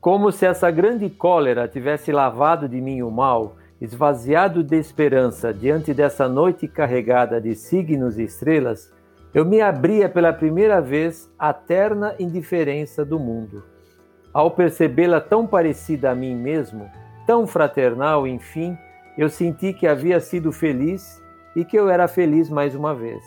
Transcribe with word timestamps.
Como 0.00 0.30
se 0.30 0.46
essa 0.46 0.70
grande 0.70 1.10
cólera 1.10 1.66
tivesse 1.66 2.12
lavado 2.12 2.68
de 2.68 2.80
mim 2.80 3.02
o 3.02 3.10
mal, 3.10 3.56
esvaziado 3.80 4.62
de 4.62 4.76
esperança 4.76 5.52
diante 5.52 5.92
dessa 5.92 6.28
noite 6.28 6.68
carregada 6.68 7.40
de 7.40 7.56
signos 7.56 8.16
e 8.16 8.22
estrelas, 8.22 8.92
eu 9.34 9.44
me 9.44 9.60
abria 9.60 10.08
pela 10.08 10.32
primeira 10.32 10.80
vez 10.80 11.28
à 11.36 11.52
terna 11.52 12.14
indiferença 12.18 13.04
do 13.04 13.18
mundo. 13.18 13.64
Ao 14.32 14.52
percebê-la 14.52 15.20
tão 15.20 15.46
parecida 15.46 16.12
a 16.12 16.14
mim 16.14 16.34
mesmo, 16.34 16.88
tão 17.26 17.44
fraternal, 17.44 18.24
enfim, 18.24 18.78
eu 19.16 19.28
senti 19.28 19.72
que 19.72 19.86
havia 19.86 20.20
sido 20.20 20.52
feliz 20.52 21.20
e 21.56 21.64
que 21.64 21.76
eu 21.76 21.90
era 21.90 22.06
feliz 22.06 22.48
mais 22.48 22.72
uma 22.72 22.94
vez. 22.94 23.22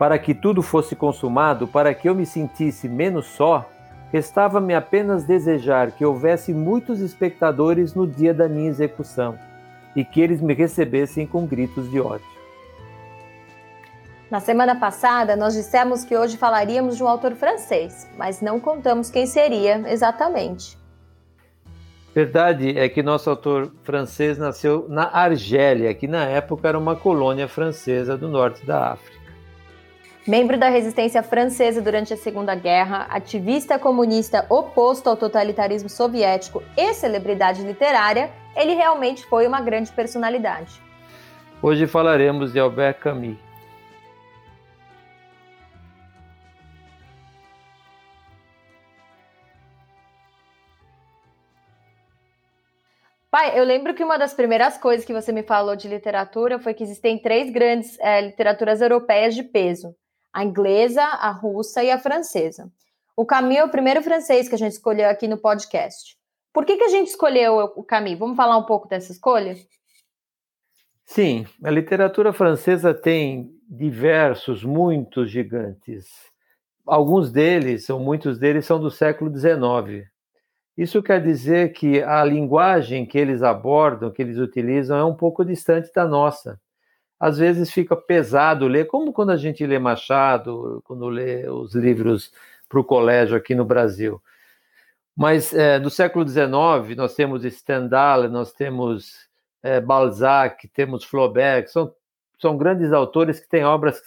Para 0.00 0.18
que 0.18 0.34
tudo 0.34 0.62
fosse 0.62 0.96
consumado, 0.96 1.68
para 1.68 1.94
que 1.94 2.08
eu 2.08 2.14
me 2.14 2.26
sentisse 2.26 2.88
menos 2.88 3.26
só, 3.26 3.70
restava-me 4.12 4.74
apenas 4.74 5.24
desejar 5.24 5.92
que 5.92 6.04
houvesse 6.04 6.52
muitos 6.54 7.00
espectadores 7.00 7.94
no 7.94 8.06
dia 8.06 8.32
da 8.32 8.48
minha 8.48 8.68
execução 8.68 9.38
e 9.94 10.04
que 10.04 10.20
eles 10.20 10.40
me 10.40 10.54
recebessem 10.54 11.26
com 11.26 11.46
gritos 11.46 11.90
de 11.90 12.00
ódio. 12.00 12.34
Na 14.30 14.40
semana 14.40 14.74
passada, 14.74 15.36
nós 15.36 15.54
dissemos 15.54 16.04
que 16.04 16.16
hoje 16.16 16.36
falaríamos 16.36 16.96
de 16.96 17.04
um 17.04 17.08
autor 17.08 17.34
francês, 17.34 18.08
mas 18.16 18.40
não 18.40 18.58
contamos 18.58 19.10
quem 19.10 19.26
seria 19.26 19.82
exatamente. 19.88 20.76
Verdade 22.14 22.78
é 22.78 22.88
que 22.88 23.02
nosso 23.02 23.28
autor 23.28 23.72
francês 23.82 24.38
nasceu 24.38 24.86
na 24.88 25.08
Argélia, 25.12 25.92
que 25.94 26.06
na 26.06 26.24
época 26.24 26.68
era 26.68 26.78
uma 26.78 26.94
colônia 26.94 27.48
francesa 27.48 28.16
do 28.16 28.28
norte 28.28 28.64
da 28.64 28.92
África. 28.92 29.23
Membro 30.26 30.56
da 30.56 30.70
resistência 30.70 31.22
francesa 31.22 31.82
durante 31.82 32.14
a 32.14 32.16
Segunda 32.16 32.54
Guerra, 32.54 33.06
ativista 33.10 33.78
comunista 33.78 34.46
oposto 34.48 35.10
ao 35.10 35.18
totalitarismo 35.18 35.90
soviético 35.90 36.62
e 36.78 36.94
celebridade 36.94 37.62
literária, 37.62 38.30
ele 38.56 38.72
realmente 38.72 39.26
foi 39.26 39.46
uma 39.46 39.60
grande 39.60 39.92
personalidade. 39.92 40.80
Hoje 41.60 41.86
falaremos 41.86 42.54
de 42.54 42.58
Albert 42.58 43.00
Camus. 43.00 43.36
Pai, 53.30 53.58
eu 53.58 53.64
lembro 53.64 53.92
que 53.92 54.02
uma 54.02 54.16
das 54.16 54.32
primeiras 54.32 54.78
coisas 54.78 55.04
que 55.04 55.12
você 55.12 55.32
me 55.32 55.42
falou 55.42 55.76
de 55.76 55.86
literatura 55.86 56.58
foi 56.58 56.72
que 56.72 56.82
existem 56.82 57.18
três 57.18 57.52
grandes 57.52 57.98
é, 58.00 58.22
literaturas 58.22 58.80
europeias 58.80 59.34
de 59.34 59.42
peso: 59.42 59.94
a 60.34 60.44
inglesa, 60.44 61.04
a 61.04 61.30
russa 61.30 61.84
e 61.84 61.92
a 61.92 61.98
francesa. 61.98 62.68
O 63.16 63.24
Camus 63.24 63.56
é 63.56 63.64
o 63.64 63.70
primeiro 63.70 64.02
francês 64.02 64.48
que 64.48 64.56
a 64.56 64.58
gente 64.58 64.72
escolheu 64.72 65.08
aqui 65.08 65.28
no 65.28 65.38
podcast. 65.38 66.16
Por 66.52 66.64
que, 66.64 66.76
que 66.76 66.84
a 66.84 66.88
gente 66.88 67.06
escolheu 67.06 67.54
o 67.76 67.84
Camus? 67.84 68.18
Vamos 68.18 68.36
falar 68.36 68.58
um 68.58 68.64
pouco 68.64 68.88
dessa 68.88 69.12
escolha? 69.12 69.54
Sim, 71.04 71.46
a 71.62 71.70
literatura 71.70 72.32
francesa 72.32 72.92
tem 72.92 73.52
diversos, 73.68 74.64
muitos 74.64 75.30
gigantes. 75.30 76.06
Alguns 76.84 77.30
deles, 77.30 77.88
ou 77.88 78.00
muitos 78.00 78.36
deles, 78.36 78.66
são 78.66 78.80
do 78.80 78.90
século 78.90 79.32
XIX. 79.32 80.08
Isso 80.76 81.00
quer 81.00 81.22
dizer 81.22 81.72
que 81.72 82.02
a 82.02 82.24
linguagem 82.24 83.06
que 83.06 83.16
eles 83.16 83.42
abordam, 83.42 84.10
que 84.10 84.20
eles 84.20 84.38
utilizam, 84.38 84.98
é 84.98 85.04
um 85.04 85.14
pouco 85.14 85.44
distante 85.44 85.92
da 85.94 86.04
nossa. 86.04 86.60
Às 87.18 87.38
vezes 87.38 87.70
fica 87.70 87.96
pesado 87.96 88.66
ler, 88.66 88.86
como 88.86 89.12
quando 89.12 89.30
a 89.30 89.36
gente 89.36 89.66
lê 89.66 89.78
Machado, 89.78 90.82
quando 90.84 91.08
lê 91.08 91.48
os 91.48 91.74
livros 91.74 92.32
para 92.68 92.80
o 92.80 92.84
colégio 92.84 93.36
aqui 93.36 93.54
no 93.54 93.64
Brasil. 93.64 94.20
Mas 95.16 95.52
é, 95.54 95.78
século 95.90 96.26
XIX, 96.26 96.96
nós 96.96 97.14
temos 97.14 97.44
Stendhal, 97.44 98.28
nós 98.28 98.52
temos 98.52 99.28
é, 99.62 99.80
Balzac, 99.80 100.66
temos 100.68 101.04
Flaubert, 101.04 101.68
são, 101.68 101.94
são 102.40 102.56
grandes 102.56 102.92
autores 102.92 103.38
que 103.38 103.48
têm 103.48 103.64
obras 103.64 104.02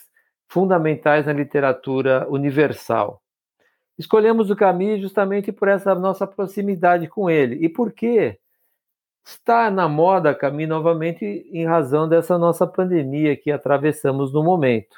fundamentais 0.48 1.26
na 1.26 1.34
literatura 1.34 2.28
universal. 2.30 3.22
Escolhemos 3.98 4.52
o 4.52 4.56
Camus 4.56 5.02
justamente 5.02 5.52
por 5.52 5.68
essa 5.68 5.96
nossa 5.96 6.28
proximidade 6.28 7.08
com 7.08 7.30
ele. 7.30 7.56
E 7.66 7.70
por 7.70 7.92
quê? 7.92 8.38
Está 9.28 9.70
na 9.70 9.90
moda 9.90 10.34
Camus 10.34 10.70
novamente 10.70 11.26
em 11.52 11.66
razão 11.66 12.08
dessa 12.08 12.38
nossa 12.38 12.66
pandemia 12.66 13.36
que 13.36 13.52
atravessamos 13.52 14.32
no 14.32 14.42
momento. 14.42 14.96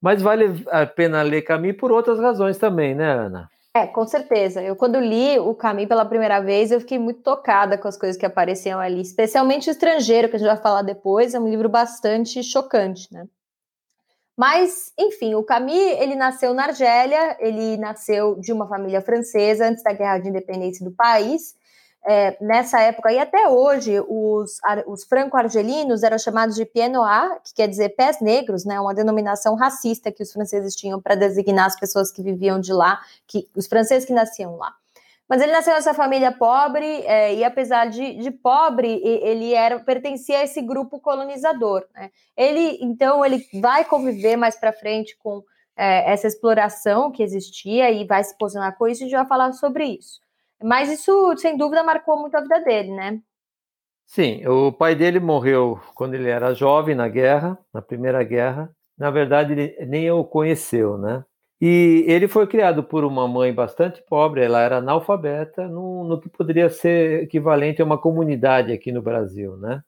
Mas 0.00 0.22
vale 0.22 0.64
a 0.70 0.86
pena 0.86 1.20
ler 1.20 1.42
Camus 1.42 1.76
por 1.76 1.92
outras 1.92 2.18
razões 2.18 2.56
também, 2.56 2.94
né, 2.94 3.12
Ana? 3.12 3.50
É, 3.74 3.86
com 3.86 4.06
certeza. 4.06 4.62
Eu, 4.62 4.74
quando 4.74 4.98
li 4.98 5.38
o 5.38 5.54
Camus 5.54 5.84
pela 5.84 6.06
primeira 6.06 6.40
vez, 6.40 6.70
eu 6.70 6.80
fiquei 6.80 6.98
muito 6.98 7.20
tocada 7.20 7.76
com 7.76 7.86
as 7.86 7.98
coisas 7.98 8.16
que 8.16 8.24
apareciam 8.24 8.80
ali, 8.80 9.02
especialmente 9.02 9.68
o 9.68 9.70
estrangeiro, 9.70 10.30
que 10.30 10.36
a 10.36 10.38
gente 10.38 10.48
vai 10.48 10.56
falar 10.56 10.80
depois. 10.80 11.34
É 11.34 11.38
um 11.38 11.48
livro 11.48 11.68
bastante 11.68 12.42
chocante, 12.42 13.12
né? 13.12 13.28
Mas, 14.34 14.94
enfim, 14.98 15.34
o 15.34 15.44
Camus, 15.44 15.74
ele 15.74 16.14
nasceu 16.14 16.54
na 16.54 16.64
Argélia, 16.64 17.36
ele 17.38 17.76
nasceu 17.76 18.40
de 18.40 18.50
uma 18.50 18.66
família 18.66 19.02
francesa 19.02 19.68
antes 19.68 19.84
da 19.84 19.92
Guerra 19.92 20.18
de 20.18 20.30
Independência 20.30 20.82
do 20.82 20.90
país. 20.90 21.54
É, 22.06 22.36
nessa 22.40 22.80
época 22.80 23.12
e 23.12 23.18
até 23.18 23.46
hoje, 23.48 24.00
os, 24.08 24.58
os 24.86 25.04
franco-argelinos 25.04 26.02
eram 26.02 26.18
chamados 26.18 26.56
de 26.56 26.64
pieds 26.64 26.90
noirs, 26.90 27.38
que 27.44 27.54
quer 27.54 27.68
dizer 27.68 27.90
pés 27.90 28.20
negros, 28.20 28.64
né, 28.64 28.80
uma 28.80 28.94
denominação 28.94 29.54
racista 29.54 30.10
que 30.10 30.22
os 30.22 30.32
franceses 30.32 30.74
tinham 30.74 31.00
para 31.00 31.14
designar 31.14 31.66
as 31.66 31.78
pessoas 31.78 32.10
que 32.10 32.22
viviam 32.22 32.58
de 32.58 32.72
lá, 32.72 33.00
que 33.26 33.46
os 33.54 33.66
franceses 33.66 34.06
que 34.06 34.14
nasciam 34.14 34.56
lá. 34.56 34.74
Mas 35.28 35.40
ele 35.42 35.52
nasceu 35.52 35.74
nessa 35.74 35.94
família 35.94 36.32
pobre 36.32 36.84
é, 36.84 37.34
e, 37.36 37.44
apesar 37.44 37.88
de, 37.88 38.16
de, 38.16 38.32
pobre, 38.32 39.00
ele 39.04 39.54
era 39.54 39.78
pertencia 39.78 40.38
a 40.38 40.42
esse 40.42 40.60
grupo 40.60 40.98
colonizador. 40.98 41.86
Né? 41.94 42.10
Ele, 42.36 42.78
então, 42.80 43.24
ele 43.24 43.46
vai 43.60 43.84
conviver 43.84 44.34
mais 44.34 44.56
para 44.56 44.72
frente 44.72 45.16
com 45.18 45.44
é, 45.76 46.12
essa 46.12 46.26
exploração 46.26 47.12
que 47.12 47.22
existia 47.22 47.92
e 47.92 48.04
vai 48.04 48.24
se 48.24 48.36
posicionar 48.36 48.76
com 48.76 48.88
isso. 48.88 49.02
E 49.02 49.04
a 49.04 49.06
gente 49.06 49.16
vai 49.16 49.26
falar 49.26 49.52
sobre 49.52 49.84
isso. 49.84 50.20
Mas 50.62 50.90
isso, 50.90 51.36
sem 51.36 51.56
dúvida, 51.56 51.82
marcou 51.82 52.20
muito 52.20 52.36
a 52.36 52.40
vida 52.40 52.60
dele, 52.60 52.92
né? 52.92 53.20
Sim, 54.06 54.44
o 54.46 54.72
pai 54.72 54.94
dele 54.94 55.20
morreu 55.20 55.80
quando 55.94 56.14
ele 56.14 56.28
era 56.28 56.52
jovem 56.52 56.94
na 56.94 57.08
guerra, 57.08 57.58
na 57.72 57.80
Primeira 57.80 58.22
Guerra. 58.24 58.70
Na 58.98 59.10
verdade, 59.10 59.52
ele 59.52 59.86
nem 59.86 60.10
o 60.10 60.24
conheceu, 60.24 60.98
né? 60.98 61.24
E 61.60 62.04
ele 62.08 62.26
foi 62.26 62.46
criado 62.46 62.82
por 62.82 63.04
uma 63.04 63.28
mãe 63.28 63.52
bastante 63.54 64.02
pobre, 64.08 64.42
ela 64.42 64.60
era 64.62 64.78
analfabeta, 64.78 65.68
no, 65.68 66.04
no, 66.04 66.20
que 66.20 66.28
poderia 66.28 66.70
ser 66.70 67.24
equivalente 67.24 67.82
a 67.82 67.84
uma 67.84 67.98
comunidade 67.98 68.72
aqui 68.72 68.90
no 68.90 69.02
Brasil, 69.02 69.56
né? 69.58 69.82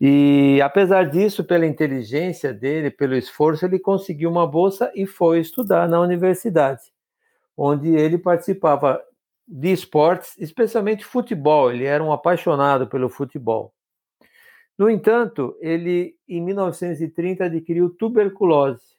E 0.00 0.60
apesar 0.62 1.04
disso, 1.08 1.44
pela 1.44 1.66
inteligência 1.66 2.52
dele, 2.52 2.90
pelo 2.90 3.14
esforço, 3.14 3.64
ele 3.64 3.78
conseguiu 3.78 4.30
uma 4.30 4.46
bolsa 4.46 4.90
e 4.94 5.06
foi 5.06 5.40
estudar 5.40 5.88
na 5.88 6.00
universidade, 6.00 6.82
onde 7.56 7.88
ele 7.94 8.18
participava 8.18 9.00
de 9.46 9.72
esportes, 9.72 10.36
especialmente 10.38 11.04
futebol. 11.04 11.70
Ele 11.70 11.84
era 11.84 12.02
um 12.02 12.12
apaixonado 12.12 12.86
pelo 12.86 13.08
futebol. 13.08 13.72
No 14.78 14.90
entanto, 14.90 15.56
ele 15.60 16.14
em 16.28 16.40
1930 16.42 17.44
adquiriu 17.44 17.90
tuberculose 17.90 18.96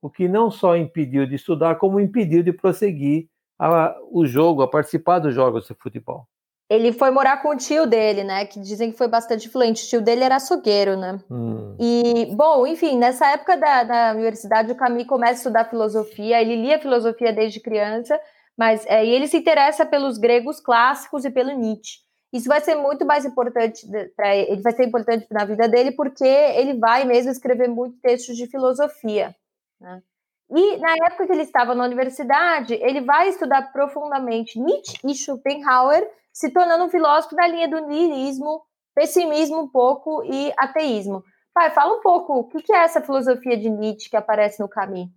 o 0.00 0.08
que 0.08 0.28
não 0.28 0.50
só 0.50 0.76
impediu 0.76 1.26
de 1.26 1.34
estudar, 1.34 1.76
como 1.76 2.00
impediu 2.00 2.42
de 2.42 2.52
prosseguir 2.52 3.28
a, 3.58 3.96
o 4.10 4.24
jogo, 4.24 4.62
a 4.62 4.68
participar 4.68 5.18
dos 5.18 5.34
jogos 5.34 5.66
de 5.66 5.74
futebol. 5.74 6.26
Ele 6.70 6.92
foi 6.92 7.10
morar 7.10 7.42
com 7.42 7.48
o 7.48 7.56
tio 7.56 7.86
dele, 7.86 8.22
né? 8.22 8.44
Que 8.44 8.60
dizem 8.60 8.92
que 8.92 8.98
foi 8.98 9.08
bastante 9.08 9.48
influente. 9.48 9.84
O 9.84 9.88
tio 9.88 10.02
dele 10.02 10.22
era 10.22 10.36
açougueiro, 10.36 10.98
né? 10.98 11.18
Hum. 11.30 11.74
E, 11.80 12.26
bom, 12.36 12.66
enfim, 12.66 12.98
nessa 12.98 13.26
época 13.32 13.56
da, 13.56 13.84
da 13.84 14.12
universidade, 14.12 14.70
o 14.70 14.76
Camille 14.76 15.06
começa 15.06 15.32
a 15.32 15.36
estudar 15.36 15.70
filosofia. 15.70 16.40
Ele 16.42 16.56
lia 16.56 16.78
filosofia 16.78 17.32
desde 17.32 17.58
criança, 17.58 18.20
mas 18.58 18.84
é, 18.86 19.06
ele 19.06 19.28
se 19.28 19.36
interessa 19.36 19.86
pelos 19.86 20.18
gregos 20.18 20.58
clássicos 20.60 21.24
e 21.24 21.30
pelo 21.30 21.52
Nietzsche. 21.52 22.00
Isso 22.32 22.48
vai 22.48 22.60
ser 22.60 22.74
muito 22.74 23.06
mais 23.06 23.24
importante 23.24 23.86
para 24.16 24.36
ele, 24.36 24.60
vai 24.60 24.72
ser 24.72 24.84
importante 24.84 25.26
na 25.30 25.44
vida 25.44 25.68
dele, 25.68 25.92
porque 25.92 26.26
ele 26.26 26.74
vai 26.74 27.04
mesmo 27.04 27.30
escrever 27.30 27.68
muitos 27.68 28.00
textos 28.00 28.36
de 28.36 28.46
filosofia. 28.48 29.34
Né? 29.80 30.02
E 30.50 30.76
na 30.78 30.92
época 31.06 31.26
que 31.26 31.32
ele 31.32 31.42
estava 31.42 31.74
na 31.74 31.84
universidade, 31.84 32.74
ele 32.74 33.00
vai 33.02 33.28
estudar 33.28 33.72
profundamente 33.72 34.58
Nietzsche 34.58 34.98
e 35.04 35.14
Schopenhauer, 35.14 36.06
se 36.32 36.50
tornando 36.50 36.84
um 36.84 36.90
filósofo 36.90 37.36
da 37.36 37.46
linha 37.46 37.68
do 37.68 37.86
niilismo, 37.86 38.62
pessimismo 38.94 39.60
um 39.60 39.68
pouco 39.68 40.22
e 40.24 40.52
ateísmo. 40.58 41.22
Pai, 41.54 41.70
fala 41.70 41.96
um 41.96 42.00
pouco, 42.00 42.40
o 42.40 42.44
que 42.48 42.72
é 42.72 42.78
essa 42.78 43.00
filosofia 43.00 43.56
de 43.56 43.70
Nietzsche 43.70 44.10
que 44.10 44.16
aparece 44.16 44.60
no 44.60 44.68
Camus? 44.68 45.08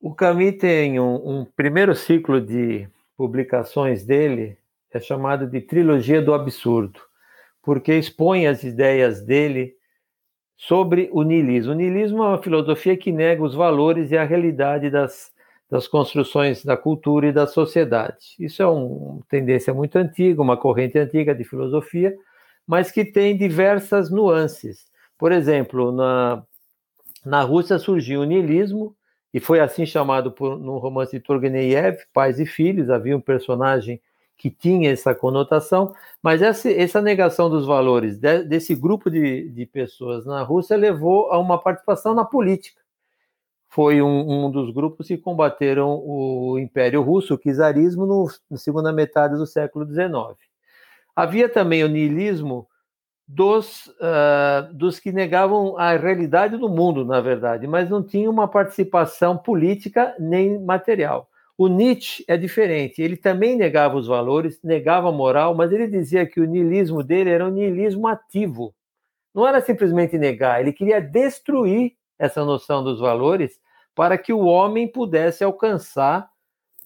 O 0.00 0.14
Camus 0.14 0.56
tem 0.58 1.00
um, 1.00 1.40
um 1.40 1.44
primeiro 1.44 1.94
ciclo 1.94 2.40
de 2.40 2.88
publicações 3.16 4.04
dele, 4.04 4.56
é 4.92 5.00
chamado 5.00 5.46
de 5.46 5.60
Trilogia 5.60 6.22
do 6.22 6.32
Absurdo, 6.32 7.00
porque 7.62 7.92
expõe 7.94 8.46
as 8.46 8.62
ideias 8.62 9.20
dele 9.20 9.74
sobre 10.56 11.08
o 11.12 11.22
niilismo. 11.22 11.72
O 11.72 11.74
niilismo 11.74 12.22
é 12.22 12.28
uma 12.28 12.42
filosofia 12.42 12.96
que 12.96 13.10
nega 13.10 13.42
os 13.42 13.54
valores 13.54 14.12
e 14.12 14.16
a 14.16 14.24
realidade 14.24 14.88
das, 14.88 15.32
das 15.68 15.88
construções 15.88 16.64
da 16.64 16.76
cultura 16.76 17.26
e 17.26 17.32
da 17.32 17.46
sociedade. 17.46 18.36
Isso 18.38 18.62
é 18.62 18.66
uma 18.66 19.20
tendência 19.28 19.74
muito 19.74 19.96
antiga, 19.96 20.40
uma 20.40 20.56
corrente 20.56 20.96
antiga 20.96 21.34
de 21.34 21.42
filosofia, 21.42 22.14
mas 22.66 22.92
que 22.92 23.04
tem 23.04 23.36
diversas 23.36 24.10
nuances. 24.10 24.86
Por 25.18 25.32
exemplo, 25.32 25.90
na, 25.90 26.44
na 27.26 27.42
Rússia 27.42 27.78
surgiu 27.78 28.20
o 28.20 28.24
niilismo, 28.24 28.94
e 29.38 29.40
foi 29.40 29.60
assim 29.60 29.86
chamado 29.86 30.32
por, 30.32 30.58
no 30.58 30.78
romance 30.78 31.12
de 31.12 31.20
Turgenev, 31.20 31.98
Pais 32.12 32.40
e 32.40 32.44
Filhos, 32.44 32.90
havia 32.90 33.16
um 33.16 33.20
personagem 33.20 34.02
que 34.36 34.50
tinha 34.50 34.90
essa 34.90 35.14
conotação, 35.14 35.94
mas 36.20 36.42
essa, 36.42 36.68
essa 36.68 37.00
negação 37.00 37.48
dos 37.48 37.64
valores 37.64 38.18
de, 38.18 38.42
desse 38.42 38.74
grupo 38.74 39.08
de, 39.08 39.48
de 39.50 39.64
pessoas 39.64 40.26
na 40.26 40.42
Rússia 40.42 40.76
levou 40.76 41.30
a 41.30 41.38
uma 41.38 41.56
participação 41.56 42.16
na 42.16 42.24
política. 42.24 42.82
Foi 43.68 44.02
um, 44.02 44.46
um 44.46 44.50
dos 44.50 44.72
grupos 44.72 45.06
que 45.06 45.16
combateram 45.16 46.02
o 46.04 46.58
Império 46.58 47.00
Russo, 47.00 47.34
o 47.34 47.38
czarismo, 47.38 48.06
no, 48.06 48.28
na 48.50 48.56
segunda 48.56 48.92
metade 48.92 49.36
do 49.36 49.46
século 49.46 49.86
XIX. 49.86 50.36
Havia 51.14 51.48
também 51.48 51.84
o 51.84 51.88
niilismo 51.88 52.66
dos, 53.28 53.88
uh, 53.88 54.72
dos 54.72 54.98
que 54.98 55.12
negavam 55.12 55.76
a 55.76 55.94
realidade 55.94 56.56
do 56.56 56.66
mundo, 56.66 57.04
na 57.04 57.20
verdade, 57.20 57.66
mas 57.66 57.90
não 57.90 58.02
tinham 58.02 58.32
uma 58.32 58.48
participação 58.48 59.36
política 59.36 60.16
nem 60.18 60.58
material. 60.58 61.28
O 61.56 61.68
Nietzsche 61.68 62.24
é 62.26 62.38
diferente, 62.38 63.02
ele 63.02 63.16
também 63.16 63.54
negava 63.54 63.96
os 63.96 64.06
valores, 64.06 64.58
negava 64.64 65.10
a 65.10 65.12
moral, 65.12 65.54
mas 65.54 65.72
ele 65.72 65.86
dizia 65.86 66.24
que 66.24 66.40
o 66.40 66.46
niilismo 66.46 67.02
dele 67.02 67.28
era 67.28 67.44
um 67.44 67.50
niilismo 67.50 68.06
ativo. 68.08 68.74
Não 69.34 69.46
era 69.46 69.60
simplesmente 69.60 70.16
negar, 70.16 70.62
ele 70.62 70.72
queria 70.72 71.00
destruir 71.00 71.92
essa 72.18 72.42
noção 72.44 72.82
dos 72.82 72.98
valores 72.98 73.60
para 73.94 74.16
que 74.16 74.32
o 74.32 74.46
homem 74.46 74.88
pudesse 74.88 75.44
alcançar 75.44 76.30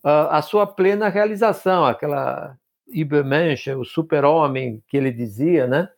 uh, 0.03 0.27
a 0.31 0.43
sua 0.43 0.67
plena 0.67 1.09
realização, 1.09 1.85
aquela 1.85 2.59
Übermensch, 2.89 3.69
o 3.69 3.85
super-homem 3.85 4.83
que 4.89 4.97
ele 4.97 5.13
dizia, 5.13 5.69
né? 5.69 5.89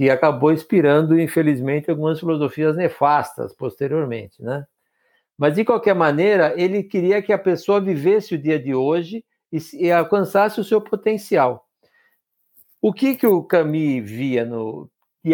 Que 0.00 0.08
acabou 0.08 0.50
inspirando, 0.50 1.20
infelizmente, 1.20 1.90
algumas 1.90 2.18
filosofias 2.18 2.74
nefastas 2.74 3.54
posteriormente, 3.54 4.42
né? 4.42 4.64
Mas, 5.36 5.54
de 5.54 5.62
qualquer 5.62 5.94
maneira, 5.94 6.54
ele 6.56 6.82
queria 6.82 7.20
que 7.20 7.30
a 7.34 7.38
pessoa 7.38 7.82
vivesse 7.82 8.34
o 8.34 8.38
dia 8.38 8.58
de 8.58 8.74
hoje 8.74 9.22
e, 9.52 9.58
e 9.74 9.92
alcançasse 9.92 10.58
o 10.58 10.64
seu 10.64 10.80
potencial. 10.80 11.66
O 12.80 12.94
que, 12.94 13.14
que 13.14 13.26
o 13.26 13.42
Camus 13.42 14.10
via 14.10 14.42
no, 14.42 14.90
de, 15.22 15.32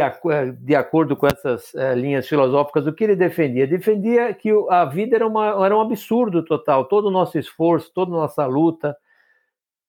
de 0.59 0.75
acordo 0.75 1.15
com 1.15 1.29
essas 1.29 1.73
é, 1.77 1.95
linhas 1.95 2.27
filosóficas, 2.27 2.89
o 2.89 2.93
que 2.93 3.05
ele 3.05 3.15
defendia? 3.15 3.69
Defendia 3.69 4.35
que 4.35 4.51
a 4.69 4.85
vida 4.85 5.15
era, 5.15 5.29
uma, 5.29 5.65
era 5.65 5.77
um 5.77 5.81
absurdo 5.81 6.45
total, 6.45 6.87
todo 6.87 7.07
o 7.07 7.13
nosso 7.13 7.39
esforço, 7.39 7.93
toda 7.95 8.11
a 8.11 8.19
nossa 8.19 8.45
luta, 8.47 8.97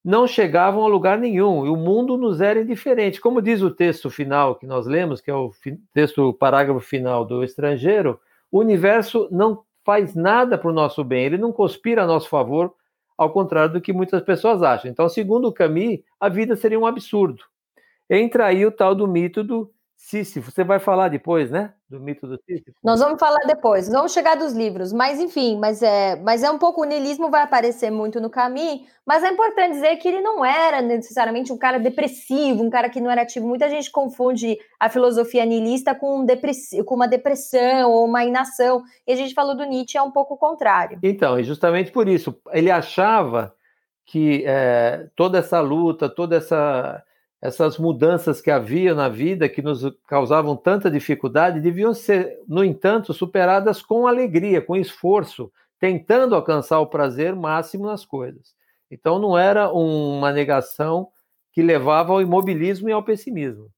não 0.04 0.26
chegavam 0.26 0.84
a 0.84 0.88
lugar 0.88 1.18
nenhum, 1.18 1.66
e 1.66 1.68
o 1.68 1.76
mundo 1.76 2.16
nos 2.16 2.40
era 2.40 2.60
indiferente. 2.60 3.20
Como 3.20 3.42
diz 3.42 3.62
o 3.62 3.70
texto 3.70 4.08
final 4.08 4.54
que 4.54 4.66
nós 4.66 4.86
lemos, 4.86 5.20
que 5.20 5.30
é 5.30 5.34
o 5.34 5.50
texto, 5.92 6.28
o 6.28 6.34
parágrafo 6.34 6.80
final 6.80 7.24
do 7.24 7.42
estrangeiro, 7.42 8.18
o 8.50 8.60
universo 8.60 9.28
não 9.30 9.62
faz 9.84 10.14
nada 10.14 10.56
para 10.56 10.70
o 10.70 10.72
nosso 10.72 11.02
bem, 11.02 11.24
ele 11.24 11.38
não 11.38 11.52
conspira 11.52 12.04
a 12.04 12.06
nosso 12.06 12.28
favor, 12.28 12.74
ao 13.16 13.30
contrário 13.30 13.72
do 13.72 13.80
que 13.80 13.92
muitas 13.92 14.22
pessoas 14.22 14.62
acham. 14.62 14.90
Então, 14.90 15.08
segundo 15.08 15.48
o 15.48 15.52
Camus, 15.52 15.98
a 16.20 16.28
vida 16.28 16.54
seria 16.54 16.78
um 16.78 16.86
absurdo. 16.86 17.42
Entra 18.08 18.46
aí 18.46 18.64
o 18.64 18.70
tal 18.70 18.94
do 18.94 19.08
mito 19.08 19.42
do 19.42 19.70
Sísifo. 20.00 20.52
Você 20.52 20.62
vai 20.62 20.78
falar 20.78 21.08
depois, 21.08 21.50
né? 21.50 21.74
Do 21.90 21.98
mito 21.98 22.24
do 22.24 22.38
Sísifo? 22.46 22.78
Nós 22.84 23.00
vamos 23.00 23.18
falar 23.18 23.44
depois, 23.48 23.88
vamos 23.88 24.12
chegar 24.12 24.36
dos 24.36 24.52
livros, 24.52 24.92
mas 24.92 25.18
enfim, 25.18 25.58
mas 25.58 25.82
é, 25.82 26.14
mas 26.14 26.44
é 26.44 26.50
um 26.50 26.56
pouco 26.56 26.82
o 26.82 26.84
niilismo 26.84 27.28
vai 27.30 27.42
aparecer 27.42 27.90
muito 27.90 28.20
no 28.20 28.30
caminho, 28.30 28.82
mas 29.04 29.24
é 29.24 29.28
importante 29.28 29.72
dizer 29.72 29.96
que 29.96 30.06
ele 30.06 30.20
não 30.20 30.44
era 30.44 30.80
necessariamente 30.80 31.52
um 31.52 31.58
cara 31.58 31.80
depressivo, 31.80 32.62
um 32.62 32.70
cara 32.70 32.88
que 32.88 33.00
não 33.00 33.10
era 33.10 33.22
ativo. 33.22 33.48
Muita 33.48 33.68
gente 33.68 33.90
confunde 33.90 34.56
a 34.78 34.88
filosofia 34.88 35.44
niilista 35.44 35.96
com, 35.96 36.20
um 36.20 36.26
com 36.84 36.94
uma 36.94 37.08
depressão 37.08 37.90
ou 37.90 38.06
uma 38.06 38.24
inação, 38.24 38.84
e 39.04 39.12
a 39.12 39.16
gente 39.16 39.34
falou 39.34 39.56
do 39.56 39.64
Nietzsche 39.64 39.98
é 39.98 40.02
um 40.02 40.12
pouco 40.12 40.34
o 40.34 40.38
contrário. 40.38 41.00
Então, 41.02 41.40
e 41.40 41.42
justamente 41.42 41.90
por 41.90 42.08
isso, 42.08 42.40
ele 42.52 42.70
achava 42.70 43.52
que 44.06 44.44
é, 44.46 45.08
toda 45.16 45.38
essa 45.38 45.60
luta, 45.60 46.08
toda 46.08 46.36
essa 46.36 47.02
essas 47.40 47.78
mudanças 47.78 48.40
que 48.40 48.50
havia 48.50 48.94
na 48.94 49.08
vida, 49.08 49.48
que 49.48 49.62
nos 49.62 49.82
causavam 50.06 50.56
tanta 50.56 50.90
dificuldade, 50.90 51.60
deviam 51.60 51.94
ser, 51.94 52.38
no 52.48 52.64
entanto, 52.64 53.14
superadas 53.14 53.80
com 53.80 54.06
alegria, 54.06 54.60
com 54.60 54.76
esforço, 54.76 55.52
tentando 55.78 56.34
alcançar 56.34 56.80
o 56.80 56.86
prazer 56.86 57.36
máximo 57.36 57.86
nas 57.86 58.04
coisas. 58.04 58.54
Então, 58.90 59.18
não 59.18 59.38
era 59.38 59.70
uma 59.70 60.32
negação 60.32 61.08
que 61.52 61.62
levava 61.62 62.12
ao 62.12 62.20
imobilismo 62.20 62.88
e 62.88 62.92
ao 62.92 63.04
pessimismo. 63.04 63.70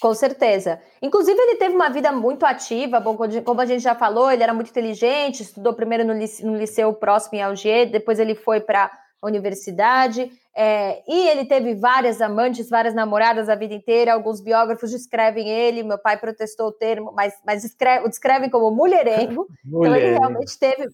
Com 0.00 0.14
certeza. 0.14 0.80
Inclusive, 1.02 1.38
ele 1.38 1.56
teve 1.56 1.74
uma 1.74 1.90
vida 1.90 2.10
muito 2.10 2.46
ativa, 2.46 3.02
como 3.02 3.60
a 3.60 3.66
gente 3.66 3.82
já 3.82 3.94
falou, 3.94 4.30
ele 4.30 4.42
era 4.42 4.54
muito 4.54 4.70
inteligente, 4.70 5.42
estudou 5.42 5.74
primeiro 5.74 6.04
no 6.04 6.56
liceu, 6.56 6.94
próximo 6.94 7.36
em 7.36 7.42
Alger, 7.42 7.90
depois 7.90 8.18
ele 8.18 8.34
foi 8.34 8.60
para 8.60 8.90
universidade, 9.22 10.30
é, 10.54 11.02
e 11.06 11.28
ele 11.28 11.44
teve 11.44 11.74
várias 11.74 12.20
amantes, 12.20 12.68
várias 12.68 12.94
namoradas 12.94 13.48
a 13.48 13.54
vida 13.54 13.74
inteira. 13.74 14.14
Alguns 14.14 14.40
biógrafos 14.40 14.90
descrevem 14.90 15.48
ele, 15.48 15.82
meu 15.82 15.98
pai 15.98 16.16
protestou 16.16 16.68
o 16.68 16.72
termo, 16.72 17.12
mas, 17.12 17.34
mas 17.46 17.62
descreve, 17.62 18.06
o 18.06 18.08
descrevem 18.08 18.50
como 18.50 18.70
mulherengo. 18.70 19.46
então 19.64 19.94
ele 19.94 20.18
realmente 20.18 20.58
teve 20.58 20.88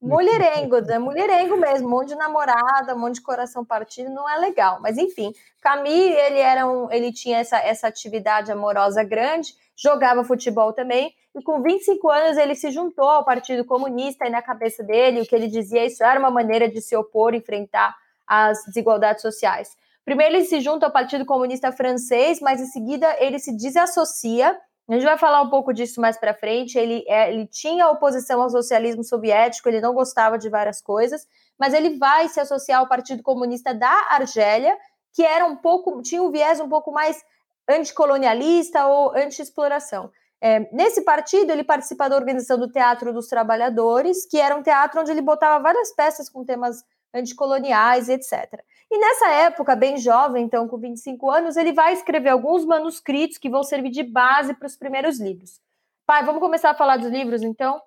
mulherengo, 0.00 0.80
né? 0.80 0.98
mulherengo 0.98 1.56
mesmo, 1.56 1.88
um 1.88 1.90
monte 1.90 2.08
de 2.08 2.14
namorada, 2.16 2.94
um 2.94 2.98
monte 2.98 3.16
de 3.16 3.22
coração 3.22 3.64
partido, 3.64 4.10
não 4.10 4.28
é 4.28 4.38
legal. 4.38 4.80
Mas 4.80 4.96
enfim, 4.96 5.32
Camille, 5.60 6.14
ele 6.14 6.38
era 6.38 6.66
um, 6.66 6.90
ele 6.90 7.12
tinha 7.12 7.38
essa, 7.38 7.58
essa 7.58 7.88
atividade 7.88 8.52
amorosa 8.52 9.02
grande, 9.02 9.54
jogava 9.76 10.24
futebol 10.24 10.72
também, 10.72 11.14
e 11.34 11.42
com 11.42 11.60
25 11.60 12.08
anos 12.10 12.36
ele 12.36 12.54
se 12.54 12.70
juntou 12.70 13.08
ao 13.08 13.24
Partido 13.24 13.64
Comunista, 13.64 14.26
e 14.26 14.30
na 14.30 14.40
cabeça 14.40 14.84
dele, 14.84 15.20
o 15.20 15.26
que 15.26 15.34
ele 15.34 15.48
dizia, 15.48 15.84
isso 15.84 16.04
era 16.04 16.18
uma 16.18 16.30
maneira 16.30 16.68
de 16.68 16.80
se 16.80 16.94
opor, 16.96 17.34
enfrentar 17.34 17.94
as 18.26 18.64
desigualdades 18.66 19.22
sociais. 19.22 19.76
Primeiro, 20.04 20.36
ele 20.36 20.44
se 20.44 20.60
junta 20.60 20.86
ao 20.86 20.92
Partido 20.92 21.24
Comunista 21.24 21.72
Francês, 21.72 22.40
mas 22.40 22.60
em 22.60 22.66
seguida 22.66 23.16
ele 23.18 23.38
se 23.38 23.56
desassocia. 23.56 24.56
A 24.86 24.92
gente 24.92 25.04
vai 25.04 25.16
falar 25.16 25.40
um 25.40 25.48
pouco 25.48 25.72
disso 25.72 26.00
mais 26.00 26.18
para 26.18 26.34
frente. 26.34 26.78
Ele, 26.78 27.02
é, 27.08 27.32
ele 27.32 27.46
tinha 27.46 27.88
oposição 27.88 28.42
ao 28.42 28.50
socialismo 28.50 29.02
soviético, 29.02 29.68
ele 29.68 29.80
não 29.80 29.94
gostava 29.94 30.38
de 30.38 30.48
várias 30.50 30.80
coisas, 30.80 31.26
mas 31.58 31.72
ele 31.72 31.98
vai 31.98 32.28
se 32.28 32.38
associar 32.38 32.80
ao 32.80 32.88
Partido 32.88 33.22
Comunista 33.22 33.72
da 33.74 34.08
Argélia, 34.10 34.76
que 35.14 35.22
era 35.22 35.46
um 35.46 35.56
pouco, 35.56 36.02
tinha 36.02 36.22
um 36.22 36.30
viés 36.30 36.60
um 36.60 36.68
pouco 36.68 36.92
mais 36.92 37.24
anticolonialista 37.68 38.86
ou 38.86 39.16
anti-exploração. 39.16 40.10
É, 40.46 40.68
nesse 40.70 41.00
partido, 41.00 41.50
ele 41.50 41.64
participa 41.64 42.06
da 42.06 42.16
organização 42.16 42.58
do 42.58 42.70
Teatro 42.70 43.14
dos 43.14 43.28
Trabalhadores, 43.28 44.26
que 44.26 44.36
era 44.38 44.54
um 44.54 44.62
teatro 44.62 45.00
onde 45.00 45.10
ele 45.10 45.22
botava 45.22 45.62
várias 45.62 45.90
peças 45.94 46.28
com 46.28 46.44
temas 46.44 46.84
anticoloniais, 47.14 48.10
etc. 48.10 48.62
E 48.92 48.98
nessa 48.98 49.30
época, 49.30 49.74
bem 49.74 49.96
jovem, 49.96 50.44
então 50.44 50.68
com 50.68 50.76
25 50.76 51.30
anos, 51.30 51.56
ele 51.56 51.72
vai 51.72 51.94
escrever 51.94 52.28
alguns 52.28 52.62
manuscritos 52.66 53.38
que 53.38 53.48
vão 53.48 53.62
servir 53.62 53.88
de 53.88 54.02
base 54.02 54.52
para 54.52 54.66
os 54.66 54.76
primeiros 54.76 55.18
livros. 55.18 55.62
Pai, 56.06 56.22
vamos 56.22 56.42
começar 56.42 56.72
a 56.72 56.74
falar 56.74 56.98
dos 56.98 57.10
livros, 57.10 57.40
então? 57.40 57.80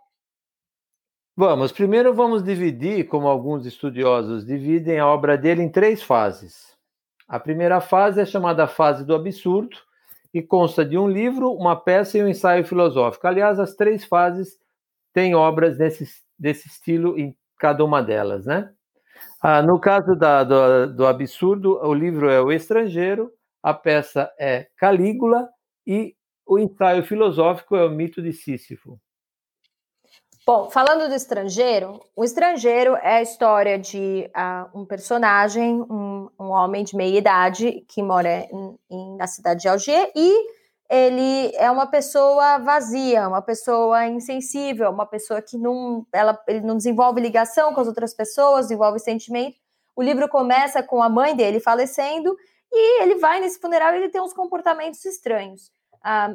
Vamos. 1.35 1.71
Primeiro 1.71 2.11
vamos 2.11 2.41
dividir, 2.41 3.07
como 3.07 3.27
alguns 3.27 3.67
estudiosos 3.67 4.43
dividem, 4.43 4.97
a 4.97 5.05
obra 5.05 5.37
dele 5.37 5.61
em 5.61 5.69
três 5.69 6.01
fases. 6.01 6.75
A 7.27 7.39
primeira 7.39 7.79
fase 7.79 8.19
é 8.19 8.25
chamada 8.25 8.65
fase 8.65 9.05
do 9.05 9.13
absurdo, 9.13 9.77
e 10.33 10.41
consta 10.41 10.85
de 10.85 10.97
um 10.97 11.07
livro, 11.07 11.51
uma 11.51 11.75
peça 11.75 12.17
e 12.17 12.23
um 12.23 12.27
ensaio 12.27 12.65
filosófico. 12.65 13.27
Aliás, 13.27 13.59
as 13.59 13.75
três 13.75 14.05
fases 14.05 14.57
têm 15.13 15.35
obras 15.35 15.77
desse, 15.77 16.05
desse 16.37 16.67
estilo 16.67 17.17
em 17.17 17.35
cada 17.57 17.83
uma 17.83 18.01
delas, 18.01 18.45
né? 18.45 18.71
Ah, 19.41 19.61
no 19.61 19.79
caso 19.79 20.15
da, 20.15 20.43
do, 20.43 20.93
do 20.93 21.07
absurdo, 21.07 21.79
o 21.83 21.93
livro 21.93 22.29
é 22.29 22.41
O 22.41 22.51
Estrangeiro, 22.51 23.31
a 23.61 23.73
peça 23.73 24.31
é 24.39 24.67
Calígula 24.77 25.49
e 25.85 26.15
o 26.45 26.57
ensaio 26.57 27.03
filosófico 27.03 27.75
é 27.75 27.85
o 27.85 27.89
mito 27.89 28.21
de 28.21 28.31
Sísifo. 28.31 28.99
Bom, 30.47 30.69
falando 30.69 31.09
do 31.09 31.13
estrangeiro, 31.13 31.99
o 32.15 32.23
estrangeiro 32.23 32.95
é 32.95 33.17
a 33.17 33.21
história 33.21 33.77
de 33.77 34.31
uh, 34.33 34.79
um 34.79 34.85
personagem, 34.85 35.81
um, 35.81 36.06
um, 36.47 36.51
homem 36.51 36.83
de 36.83 36.95
meia 36.95 37.17
idade 37.17 37.85
que 37.87 38.01
mora 38.01 38.47
em, 38.51 38.79
em, 38.89 39.17
na 39.17 39.27
cidade 39.27 39.61
de 39.61 39.67
Alger 39.67 40.11
e 40.15 40.57
ele 40.89 41.53
é 41.55 41.69
uma 41.69 41.85
pessoa 41.85 42.59
vazia, 42.59 43.27
uma 43.27 43.41
pessoa 43.41 44.05
insensível, 44.05 44.89
uma 44.89 45.05
pessoa 45.05 45.41
que 45.41 45.57
não, 45.57 46.05
ela, 46.13 46.39
ele 46.47 46.61
não 46.61 46.77
desenvolve 46.77 47.19
ligação 47.19 47.73
com 47.73 47.81
as 47.81 47.87
outras 47.87 48.13
pessoas, 48.13 48.67
desenvolve 48.67 48.99
sentimento. 48.99 49.57
O 49.95 50.01
livro 50.01 50.29
começa 50.29 50.81
com 50.81 51.03
a 51.03 51.09
mãe 51.09 51.35
dele 51.35 51.59
falecendo 51.59 52.37
e 52.71 53.03
ele 53.03 53.15
vai 53.15 53.39
nesse 53.39 53.59
funeral 53.59 53.93
e 53.93 53.97
ele 53.97 54.09
tem 54.09 54.21
uns 54.21 54.33
comportamentos 54.33 55.03
estranhos. 55.03 55.71
Ah, 56.01 56.33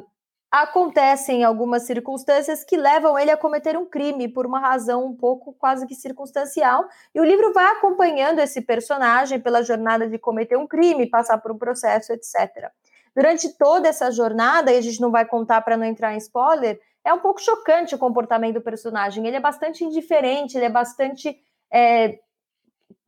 acontecem 0.53 1.43
algumas 1.43 1.81
circunstâncias 1.81 2.63
que 2.63 2.77
levam 2.77 3.17
ele 3.17 3.31
a 3.31 3.37
cometer 3.37 3.75
um 3.75 3.87
crime 3.87 4.27
por 4.27 4.45
uma 4.45 4.59
razão 4.59 5.03
um 5.03 5.15
pouco 5.15 5.51
quase 5.51 5.87
que 5.87 5.95
circunstancial. 5.95 6.85
E 7.11 7.19
o 7.19 7.23
livro 7.23 7.51
vai 7.51 7.65
acompanhando 7.71 8.37
esse 8.37 8.61
personagem 8.61 9.39
pela 9.39 9.63
jornada 9.63 10.07
de 10.07 10.19
cometer 10.19 10.55
um 10.55 10.67
crime, 10.67 11.09
passar 11.09 11.39
por 11.39 11.51
um 11.51 11.57
processo, 11.57 12.13
etc. 12.13 12.69
Durante 13.15 13.57
toda 13.57 13.87
essa 13.87 14.11
jornada, 14.11 14.71
e 14.71 14.77
a 14.77 14.81
gente 14.81 15.01
não 15.01 15.09
vai 15.09 15.25
contar 15.25 15.59
para 15.61 15.75
não 15.75 15.85
entrar 15.85 16.13
em 16.13 16.19
spoiler, 16.19 16.79
é 17.03 17.11
um 17.11 17.19
pouco 17.19 17.41
chocante 17.41 17.95
o 17.95 17.97
comportamento 17.97 18.53
do 18.53 18.61
personagem. 18.61 19.25
Ele 19.25 19.37
é 19.37 19.41
bastante 19.41 19.83
indiferente, 19.83 20.55
ele 20.55 20.65
é 20.65 20.69
bastante. 20.69 21.35
É, 21.73 22.19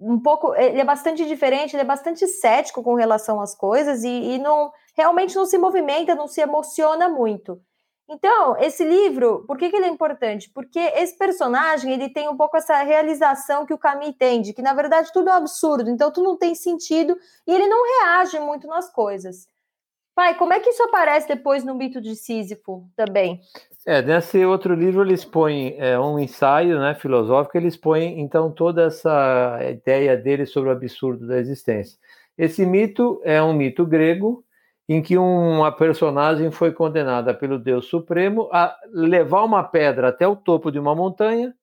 um 0.06 0.20
pouco. 0.20 0.54
Ele 0.56 0.80
é 0.80 0.86
bastante 0.86 1.26
diferente, 1.26 1.76
ele 1.76 1.82
é 1.82 1.86
bastante 1.86 2.28
cético 2.28 2.84
com 2.84 2.94
relação 2.94 3.42
às 3.42 3.56
coisas 3.56 4.04
e, 4.04 4.10
e 4.10 4.38
não 4.38 4.72
realmente 4.96 5.36
não 5.36 5.46
se 5.46 5.58
movimenta, 5.58 6.16
não 6.16 6.28
se 6.28 6.42
emociona 6.42 7.10
muito. 7.10 7.60
Então, 8.08 8.56
esse 8.58 8.84
livro, 8.84 9.44
por 9.48 9.58
que, 9.58 9.70
que 9.70 9.76
ele 9.76 9.88
é 9.88 9.90
importante? 9.90 10.50
Porque 10.54 10.80
esse 10.80 11.18
personagem, 11.18 11.92
ele 11.92 12.08
tem 12.08 12.30
um 12.30 12.38
pouco 12.38 12.56
essa 12.56 12.84
realização 12.84 13.66
que 13.66 13.74
o 13.74 13.80
Camus 13.80 14.14
tem, 14.18 14.44
de 14.44 14.54
que, 14.54 14.62
na 14.62 14.76
verdade, 14.76 15.12
tudo 15.12 15.30
é 15.30 15.34
um 15.34 15.38
absurdo, 15.38 15.90
então 15.90 16.12
tudo 16.12 16.26
não 16.26 16.38
tem 16.38 16.54
sentido, 16.54 17.18
e 17.48 17.52
ele 17.52 17.68
não 17.68 17.84
reage 17.84 18.40
muito 18.40 18.68
nas 18.68 18.92
coisas. 18.92 19.48
Pai, 20.14 20.36
como 20.36 20.54
é 20.54 20.60
que 20.60 20.70
isso 20.70 20.84
aparece 20.84 21.28
depois 21.28 21.64
no 21.64 21.74
mito 21.74 22.00
de 22.00 22.16
Sísifo 22.16 22.88
também? 22.96 23.42
É, 23.88 24.01
nesse 24.01 24.44
outro 24.44 24.74
livro 24.74 25.04
ele 25.04 25.13
expõe 25.13 25.75
é, 25.77 26.00
um 26.00 26.18
ensaio 26.18 26.80
né, 26.80 26.96
filosófico, 26.96 27.56
ele 27.56 27.68
expõe, 27.68 28.20
então, 28.20 28.51
toda 28.51 28.86
essa 28.86 29.60
ideia 29.62 30.18
dele 30.18 30.48
sobre 30.48 30.70
o 30.70 30.74
absurdo 30.74 31.27
da 31.27 31.38
existência. 31.38 32.00
Esse 32.36 32.65
mito 32.65 33.22
é 33.24 33.42
um 33.44 33.54
mito 33.54 33.86
grego, 33.86 34.44
em 34.89 35.01
que 35.04 35.18
uma 35.18 35.72
personagem 35.72 36.50
foi 36.50 36.72
condenada 36.72 37.34
pelo 37.34 37.60
Deus 37.60 37.86
Supremo 37.86 38.50
a 38.51 38.75
levar 38.92 39.44
uma 39.44 39.63
pedra 39.63 40.10
até 40.10 40.27
o 40.27 40.36
topo 40.36 40.72
de 40.72 40.80
uma 40.80 40.96
montanha, 40.96 41.54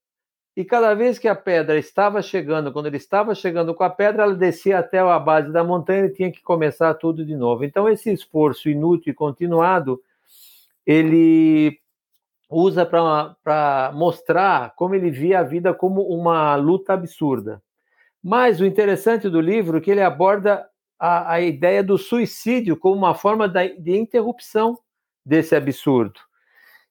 e 0.57 0.64
cada 0.64 0.95
vez 0.95 1.19
que 1.19 1.26
a 1.26 1.35
pedra 1.35 1.79
estava 1.79 2.23
chegando, 2.23 2.73
quando 2.73 2.87
ele 2.87 2.99
estava 2.99 3.35
chegando 3.35 3.75
com 3.75 3.83
a 3.83 3.91
pedra, 3.91 4.25
ela 4.25 4.35
descia 4.35 4.79
até 4.79 4.99
a 4.99 5.19
base 5.19 5.50
da 5.50 5.64
montanha 5.64 6.05
e 6.05 6.12
tinha 6.12 6.31
que 6.31 6.43
começar 6.43 6.93
tudo 6.95 7.25
de 7.25 7.35
novo. 7.35 7.64
Então, 7.64 7.88
esse 7.88 8.12
esforço 8.12 8.69
inútil 8.69 9.12
e 9.12 9.14
continuado, 9.14 10.00
ele 10.87 11.82
usa 12.53 12.85
para 12.85 13.91
mostrar 13.95 14.75
como 14.77 14.95
ele 14.95 15.11
via 15.11 15.41
a 15.41 15.43
vida 15.43 15.73
como 15.73 16.03
uma 16.03 16.55
luta 16.57 16.93
absurda. 16.93 17.63
Mas 18.23 18.61
o 18.61 18.67
interessante 18.67 19.29
do 19.29 19.41
livro 19.41 19.79
é 19.79 19.81
que 19.81 19.91
ele 19.91 20.03
aborda 20.03 20.67
a, 20.99 21.35
a 21.35 21.41
ideia 21.41 21.83
do 21.83 21.99
suicídio 21.99 22.77
como 22.77 22.95
uma 22.95 23.15
forma 23.15 23.49
de 23.49 23.97
interrupção 23.97 24.79
desse 25.25 25.55
absurdo. 25.57 26.21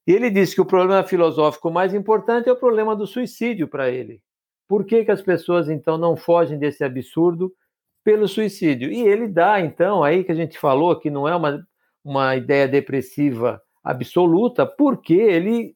E 0.06 0.12
ele 0.12 0.30
diz 0.30 0.54
que 0.54 0.62
o 0.62 0.66
problema 0.66 1.04
filosófico 1.04 1.70
mais 1.70 1.94
importante 1.94 2.50
é 2.50 2.52
o 2.52 2.58
problema 2.58 2.96
do 2.96 3.06
suicídio 3.06 3.68
para 3.68 3.90
ele. 3.90 4.22
Por 4.68 4.84
que, 4.86 5.06
que 5.06 5.12
as 5.12 5.22
pessoas, 5.22 5.70
então, 5.70 5.98
não 5.98 6.18
fogem 6.18 6.58
desse 6.58 6.84
absurdo 6.84 7.54
pelo 8.04 8.28
suicídio? 8.28 8.92
E 8.92 9.02
ele 9.02 9.28
dá, 9.28 9.62
então, 9.62 10.04
aí 10.04 10.24
que 10.24 10.32
a 10.32 10.36
gente 10.36 10.58
falou 10.58 10.98
que 11.00 11.10
não 11.10 11.28
é 11.28 11.36
uma, 11.36 11.66
uma 12.04 12.36
ideia 12.36 12.68
depressiva 12.68 13.62
absoluta, 13.84 14.66
porque 14.66 15.14
ele 15.14 15.76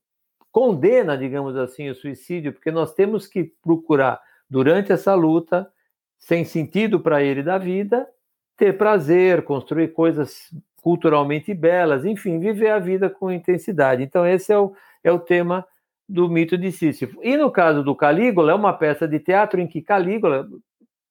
condena, 0.51 1.17
digamos 1.17 1.55
assim, 1.57 1.89
o 1.89 1.95
suicídio, 1.95 2.53
porque 2.53 2.71
nós 2.71 2.93
temos 2.93 3.27
que 3.27 3.51
procurar, 3.61 4.21
durante 4.49 4.91
essa 4.91 5.13
luta, 5.13 5.69
sem 6.17 6.45
sentido 6.45 6.99
para 6.99 7.21
ele 7.21 7.43
da 7.43 7.57
vida, 7.57 8.07
ter 8.55 8.77
prazer, 8.77 9.43
construir 9.43 9.89
coisas 9.89 10.49
culturalmente 10.81 11.53
belas, 11.53 12.05
enfim, 12.05 12.39
viver 12.39 12.69
a 12.69 12.79
vida 12.79 13.09
com 13.09 13.31
intensidade. 13.31 14.03
Então, 14.03 14.25
esse 14.25 14.53
é 14.53 14.57
o, 14.57 14.73
é 15.03 15.11
o 15.11 15.19
tema 15.19 15.65
do 16.07 16.29
mito 16.29 16.57
de 16.57 16.71
Sísifo. 16.71 17.19
E 17.23 17.35
no 17.35 17.51
caso 17.51 17.83
do 17.83 17.95
Calígula, 17.95 18.51
é 18.51 18.55
uma 18.55 18.71
peça 18.71 19.07
de 19.07 19.19
teatro 19.19 19.59
em 19.59 19.67
que 19.67 19.81
Calígula, 19.81 20.47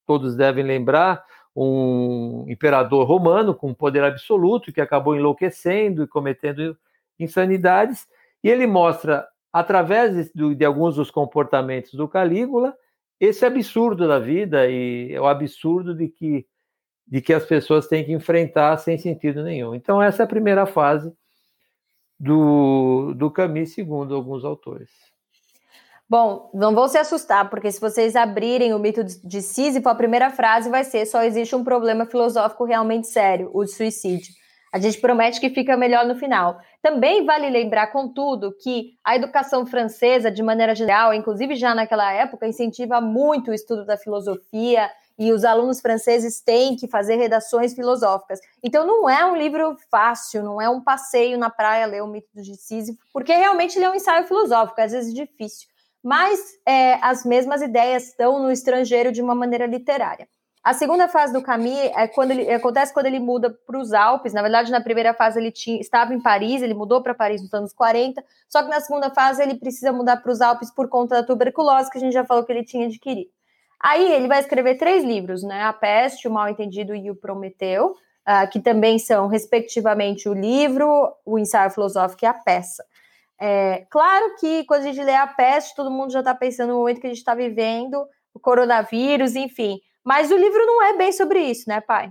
todos 0.07 0.37
devem 0.37 0.65
lembrar, 0.65 1.25
um 1.55 2.45
imperador 2.49 3.07
romano 3.07 3.55
com 3.55 3.73
poder 3.73 4.03
absoluto 4.03 4.73
que 4.73 4.81
acabou 4.81 5.15
enlouquecendo 5.15 6.03
e 6.03 6.09
cometendo 6.09 6.77
insanidades, 7.19 8.07
e 8.43 8.49
ele 8.49 8.67
mostra, 8.67 9.27
através 9.53 10.33
de, 10.33 10.55
de 10.55 10.65
alguns 10.65 10.97
dos 10.97 11.11
comportamentos 11.11 11.95
do 11.95 12.09
Calígula, 12.09 12.75
esse 13.21 13.45
absurdo 13.47 14.09
da 14.09 14.19
vida 14.19 14.69
e 14.69 15.17
o 15.19 15.27
absurdo 15.27 15.95
de 15.95 16.09
que 16.09 16.47
de 17.07 17.21
que 17.21 17.35
as 17.35 17.45
pessoas 17.45 17.87
têm 17.87 18.05
que 18.05 18.13
enfrentar 18.13 18.79
sem 18.79 18.97
sentido 18.97 19.43
nenhum. 19.43 19.75
Então, 19.75 20.03
essa 20.03 20.23
é 20.23 20.25
a 20.25 20.29
primeira 20.29 20.65
fase 20.65 21.13
do, 22.19 23.13
do 23.15 23.31
Camus, 23.31 23.75
segundo 23.75 24.15
alguns 24.15 24.45
autores. 24.45 24.91
Bom, 26.09 26.51
não 26.53 26.75
vão 26.75 26.87
se 26.87 26.99
assustar, 26.99 27.49
porque 27.49 27.73
se 27.73 27.81
vocês 27.81 28.15
abrirem 28.15 28.75
o 28.75 28.79
mito 28.79 29.03
de 29.03 29.41
Sísifo, 29.41 29.89
a 29.89 29.95
primeira 29.95 30.31
frase 30.31 30.69
vai 30.69 30.85
ser: 30.85 31.07
só 31.07 31.23
existe 31.23 31.57
um 31.57 31.65
problema 31.65 32.05
filosófico 32.05 32.65
realmente 32.65 33.07
sério, 33.07 33.51
o 33.55 33.67
suicídio. 33.67 34.33
A 34.75 34.79
gente 34.81 35.01
promete 35.01 35.41
que 35.41 35.51
fica 35.51 35.77
melhor 35.77 36.05
no 36.05 36.17
final. 36.17 36.59
Também 36.83 37.25
vale 37.25 37.49
lembrar, 37.49 37.93
contudo, 37.93 38.53
que 38.61 38.95
a 39.05 39.15
educação 39.15 39.65
francesa, 39.65 40.33
de 40.33 40.43
maneira 40.43 40.75
geral, 40.75 41.15
inclusive 41.15 41.55
já 41.55 41.75
naquela 41.75 42.13
época, 42.13 42.47
incentiva 42.47 43.01
muito 43.01 43.53
o 43.53 43.55
estudo 43.55 43.87
da 43.87 43.97
filosofia 43.97 44.91
e 45.17 45.33
os 45.33 45.45
alunos 45.45 45.81
franceses 45.81 46.41
têm 46.41 46.75
que 46.75 46.89
fazer 46.89 47.15
redações 47.15 47.73
filosóficas. 47.73 48.41
Então 48.63 48.85
não 48.85 49.09
é 49.09 49.25
um 49.25 49.37
livro 49.37 49.77
fácil, 49.89 50.43
não 50.43 50.61
é 50.61 50.69
um 50.69 50.81
passeio 50.83 51.39
na 51.39 51.49
praia 51.49 51.87
ler 51.87 52.03
o 52.03 52.09
mito 52.09 52.29
de 52.35 52.57
Sísifo, 52.57 52.99
porque 53.13 53.33
realmente 53.33 53.79
ele 53.79 53.85
é 53.85 53.91
um 53.91 53.95
ensaio 53.95 54.27
filosófico, 54.27 54.81
às 54.81 54.91
vezes 54.91 55.15
difícil. 55.15 55.69
Mas 56.05 56.39
é, 56.67 56.99
as 57.01 57.25
mesmas 57.25 57.63
ideias 57.63 58.09
estão 58.09 58.39
no 58.39 58.51
estrangeiro 58.53 59.11
de 59.11 59.23
uma 59.23 59.35
maneira 59.35 59.65
literária. 59.65 60.29
A 60.63 60.75
segunda 60.75 61.09
fase 61.09 61.33
do 61.33 61.43
Camus 61.43 61.79
é 61.95 62.07
quando 62.09 62.33
ele, 62.33 62.51
acontece 62.51 62.93
quando 62.93 63.07
ele 63.07 63.19
muda 63.19 63.51
para 63.51 63.79
os 63.79 63.93
Alpes. 63.95 64.35
Na 64.35 64.43
verdade, 64.43 64.71
na 64.71 64.83
primeira 64.83 65.15
fase 65.15 65.39
ele 65.39 65.51
tinha, 65.51 65.81
estava 65.81 66.15
em 66.15 66.21
Paris, 66.21 66.61
ele 66.61 66.75
mudou 66.75 67.03
para 67.03 67.15
Paris 67.15 67.41
nos 67.43 67.53
anos 67.55 67.73
40. 67.73 68.23
Só 68.49 68.63
que 68.63 68.69
na 68.69 68.81
segunda 68.81 69.11
fase 69.11 69.43
ele 69.43 69.55
precisa 69.55 69.93
mudar 69.93 70.19
para 70.19 70.31
os 70.31 70.43
Alpes 70.43 70.71
por 70.71 70.89
conta 70.89 71.17
da 71.17 71.27
tuberculose 71.27 71.91
que 71.91 71.97
a 71.97 72.01
gente 72.01 72.13
já 72.13 72.25
falou 72.25 72.45
que 72.45 72.53
ele 72.53 72.65
tinha 72.65 72.87
adquirido. 72.87 73.31
Aí 73.81 74.13
ele 74.13 74.29
vai 74.29 74.41
escrever 74.41 74.77
três 74.77 75.05
livros, 75.05 75.43
né? 75.43 75.63
A 75.63 75.73
Peste, 75.73 76.29
o 76.29 76.31
Mal 76.31 76.49
Entendido 76.49 76.95
e 76.95 77.11
o 77.11 77.17
Prometeu, 77.17 77.95
uh, 78.27 78.51
que 78.51 78.61
também 78.61 78.99
são, 78.99 79.27
respectivamente, 79.27 80.29
o 80.29 80.35
livro, 80.35 81.13
o 81.25 81.39
ensaio 81.39 81.71
filosófico 81.71 82.25
e 82.25 82.27
a 82.27 82.35
peça. 82.35 82.83
É, 83.47 83.85
claro 83.91 84.37
que 84.41 84.65
quando 84.65 84.81
a 84.81 84.85
gente 84.85 85.05
lê 85.05 85.15
a 85.15 85.27
peste, 85.27 85.77
todo 85.77 85.91
mundo 85.91 86.11
já 86.11 86.21
está 86.21 86.35
pensando 86.35 86.71
no 86.71 86.79
momento 86.79 86.99
que 86.99 87.07
a 87.07 87.11
gente 87.11 87.19
está 87.19 87.35
vivendo, 87.35 88.07
o 88.33 88.41
coronavírus, 88.41 89.37
enfim. 89.37 89.79
Mas 90.03 90.31
o 90.31 90.37
livro 90.37 90.65
não 90.65 90.83
é 90.83 90.97
bem 90.97 91.13
sobre 91.13 91.41
isso, 91.41 91.69
né, 91.69 91.79
pai? 91.83 92.11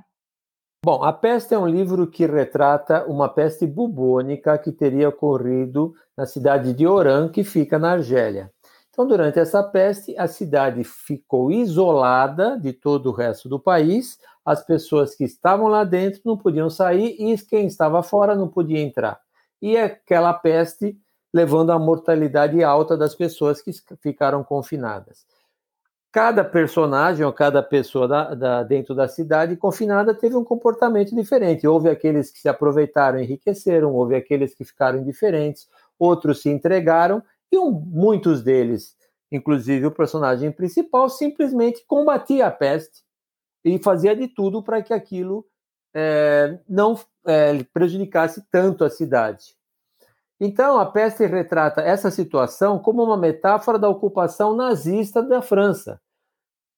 Bom, 0.85 1.03
A 1.03 1.11
Peste 1.11 1.55
é 1.55 1.57
um 1.57 1.67
livro 1.67 2.05
que 2.05 2.27
retrata 2.27 3.03
uma 3.05 3.27
peste 3.27 3.65
bubônica 3.65 4.55
que 4.59 4.71
teria 4.71 5.09
ocorrido 5.09 5.95
na 6.15 6.27
cidade 6.27 6.71
de 6.71 6.85
Oran, 6.85 7.29
que 7.29 7.43
fica 7.43 7.79
na 7.79 7.93
Argélia. 7.93 8.51
Então, 8.91 9.07
durante 9.07 9.39
essa 9.39 9.63
peste, 9.63 10.15
a 10.19 10.27
cidade 10.27 10.83
ficou 10.83 11.51
isolada 11.51 12.59
de 12.59 12.73
todo 12.73 13.09
o 13.09 13.11
resto 13.11 13.49
do 13.49 13.59
país, 13.59 14.19
as 14.45 14.63
pessoas 14.63 15.15
que 15.15 15.23
estavam 15.23 15.67
lá 15.67 15.83
dentro 15.83 16.21
não 16.23 16.37
podiam 16.37 16.69
sair 16.69 17.15
e 17.17 17.35
quem 17.39 17.65
estava 17.65 18.03
fora 18.03 18.35
não 18.35 18.47
podia 18.47 18.79
entrar. 18.79 19.19
E 19.59 19.75
aquela 19.77 20.31
peste 20.31 20.95
levando 21.33 21.71
à 21.71 21.79
mortalidade 21.79 22.63
alta 22.63 22.95
das 22.95 23.15
pessoas 23.15 23.61
que 23.61 23.71
ficaram 24.01 24.43
confinadas. 24.43 25.25
Cada 26.11 26.43
personagem 26.43 27.25
ou 27.25 27.33
cada 27.33 27.63
pessoa 27.63 28.07
da, 28.07 28.35
da, 28.35 28.63
dentro 28.63 28.93
da 28.93 29.07
cidade 29.07 29.57
confinada 29.57 30.13
teve 30.13 30.35
um 30.35 30.43
comportamento 30.43 31.15
diferente. 31.15 31.67
Houve 31.67 31.89
aqueles 31.89 32.29
que 32.29 32.39
se 32.39 32.47
aproveitaram 32.47 33.19
enriqueceram, 33.19 33.91
houve 33.95 34.15
aqueles 34.15 34.53
que 34.53 34.63
ficaram 34.63 34.99
indiferentes, 34.99 35.67
outros 35.97 36.43
se 36.43 36.49
entregaram 36.49 37.23
e 37.51 37.57
um, 37.57 37.71
muitos 37.71 38.43
deles, 38.43 38.95
inclusive 39.31 39.87
o 39.87 39.91
personagem 39.91 40.51
principal, 40.51 41.09
simplesmente 41.09 41.83
combatia 41.87 42.45
a 42.45 42.51
peste 42.51 43.01
e 43.65 43.79
fazia 43.79 44.15
de 44.15 44.27
tudo 44.27 44.61
para 44.61 44.83
que 44.83 44.93
aquilo 44.93 45.43
é, 45.95 46.59
não 46.69 46.99
é, 47.25 47.63
prejudicasse 47.73 48.43
tanto 48.51 48.83
a 48.83 48.89
cidade. 48.89 49.55
Então, 50.45 50.77
a 50.77 50.85
peste 50.85 51.25
retrata 51.25 51.79
essa 51.79 52.11
situação 52.11 52.77
como 52.77 53.01
uma 53.01 53.15
metáfora 53.15 53.79
da 53.79 53.87
ocupação 53.87 54.53
nazista 54.53 55.23
da 55.23 55.41
França. 55.41 56.01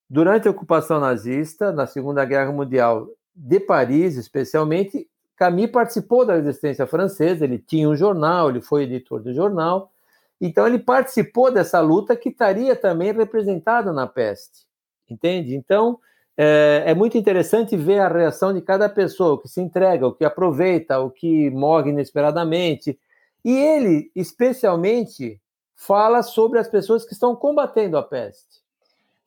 Durante 0.07 0.48
a 0.48 0.51
ocupação 0.51 1.00
nazista, 1.00 1.72
na 1.72 1.88
Segunda 1.88 2.24
Guerra 2.25 2.51
Mundial, 2.51 3.07
de 3.36 3.60
Paris 3.60 4.17
especialmente, 4.17 5.07
Camus 5.36 5.72
participou 5.72 6.24
da 6.24 6.36
resistência 6.36 6.86
francesa, 6.86 7.43
ele 7.43 7.57
tinha 7.57 7.89
um 7.89 7.95
jornal, 7.95 8.51
ele 8.51 8.62
foi 8.62 8.84
editor 8.84 9.19
do 9.19 9.34
jornal, 9.34 9.91
então 10.39 10.67
ele 10.67 10.77
participou 10.77 11.51
dessa 11.51 11.81
luta 11.81 12.15
que 12.15 12.29
estaria 12.29 12.75
também 12.75 13.12
representada 13.13 13.91
na 13.91 14.05
peste, 14.05 14.67
entende? 15.10 15.55
Então 15.55 15.98
é, 16.38 16.84
é, 16.86 16.93
muito 16.93 17.17
interessante 17.17 17.75
ver 17.75 17.98
a 17.98 18.10
reação 18.10 18.53
de 18.53 18.62
cada 18.62 18.88
pessoa, 18.88 19.34
o 19.34 19.38
que 19.39 19.48
se 19.48 19.60
entrega, 19.60 20.05
o 20.05 20.13
que 20.13 20.24
aproveita, 20.24 21.00
o 21.00 21.10
que 21.10 21.50
morre 21.50 21.89
inesperadamente, 21.89 23.00
E 23.45 23.55
ele, 23.55 24.11
especialmente, 24.15 25.39
fala 25.75 26.23
sobre 26.23 26.57
as 26.57 26.67
pessoas 26.67 27.05
que 27.05 27.13
estão 27.13 27.35
combatendo 27.35 27.95
a 27.95 28.01
peste. 28.01 28.65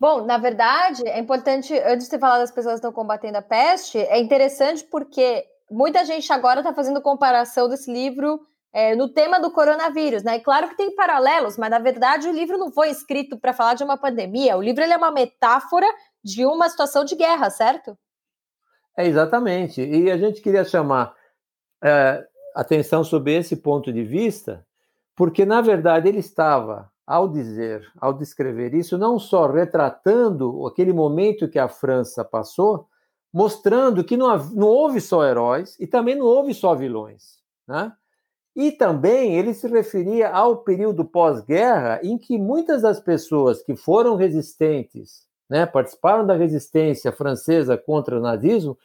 Bom, 0.01 0.25
na 0.25 0.39
verdade, 0.39 1.07
é 1.07 1.21
importante, 1.21 1.73
antes 1.79 2.09
de 2.09 2.19
falar 2.19 2.39
das 2.39 2.51
pessoas 2.51 2.75
que 2.75 2.79
estão 2.79 2.93
combatendo 2.93 3.39
a 3.39 3.43
peste, 3.43 3.97
é 3.97 4.19
interessante 4.19 4.83
porque 4.85 5.47
muita 5.71 6.05
gente 6.05 6.33
agora 6.33 6.61
está 6.61 6.75
fazendo 6.75 7.01
comparação 7.01 7.69
desse 7.69 7.93
livro 7.93 8.41
é, 8.73 8.97
no 8.97 9.09
tema 9.09 9.41
do 9.41 9.53
coronavírus, 9.53 10.25
né? 10.25 10.37
E 10.37 10.41
claro 10.41 10.69
que 10.69 10.77
tem 10.77 10.95
paralelos, 10.97 11.57
mas 11.57 11.71
na 11.71 11.79
verdade 11.79 12.29
o 12.29 12.33
livro 12.33 12.59
não 12.59 12.73
foi 12.73 12.91
escrito 12.91 13.39
para 13.39 13.53
falar 13.53 13.75
de 13.75 13.85
uma 13.85 13.97
pandemia. 13.97 14.57
O 14.57 14.63
livro 14.63 14.83
é 14.83 14.97
uma 14.97 15.13
metáfora 15.13 15.87
de 16.25 16.45
uma 16.45 16.69
situação 16.69 17.05
de 17.05 17.15
guerra, 17.15 17.51
certo? 17.51 17.97
É 18.97 19.07
exatamente. 19.07 19.81
E 19.81 20.11
a 20.11 20.17
gente 20.17 20.41
queria 20.41 20.65
chamar 20.65 21.15
é, 21.83 22.27
atenção 22.59 23.05
sobre 23.05 23.37
esse 23.37 23.55
ponto 23.55 23.93
de 23.93 24.03
vista, 24.03 24.67
porque 25.15 25.47
na 25.47 25.61
verdade 25.61 26.09
ele 26.09 26.19
estava, 26.19 26.91
ao 27.07 27.29
dizer, 27.29 27.89
ao 28.01 28.13
descrever 28.13 28.75
isso, 28.75 28.99
não 28.99 29.17
só 29.17 29.47
retratando 29.47 30.67
aquele 30.67 30.93
momento 30.93 31.49
que 31.49 31.59
a 31.59 31.69
França 31.69 32.25
passou, 32.25 32.89
mostrando 33.33 34.03
que 34.03 34.17
não, 34.17 34.37
não 34.49 34.67
houve 34.67 35.01
só 35.01 35.25
heróis 35.25 35.77
e 35.79 35.87
também 35.87 36.17
não 36.17 36.27
houve 36.27 36.53
só 36.53 36.75
vilões, 36.75 37.39
né? 37.67 37.93
E 38.57 38.73
também 38.73 39.37
ele 39.37 39.55
se 39.55 39.69
referia 39.69 40.29
ao 40.29 40.57
período 40.57 41.05
pós-guerra, 41.05 42.01
em 42.03 42.19
que 42.19 42.37
muitas 42.37 42.83
das 42.83 42.99
pessoas 42.99 43.63
que 43.63 43.77
foram 43.77 44.17
resistentes, 44.17 45.29
né, 45.49 45.65
participaram 45.65 46.27
da 46.27 46.35
resistência 46.35 47.13
francesa 47.13 47.79
contra 47.79 48.19
o 48.19 48.21
nazismo, 48.21 48.77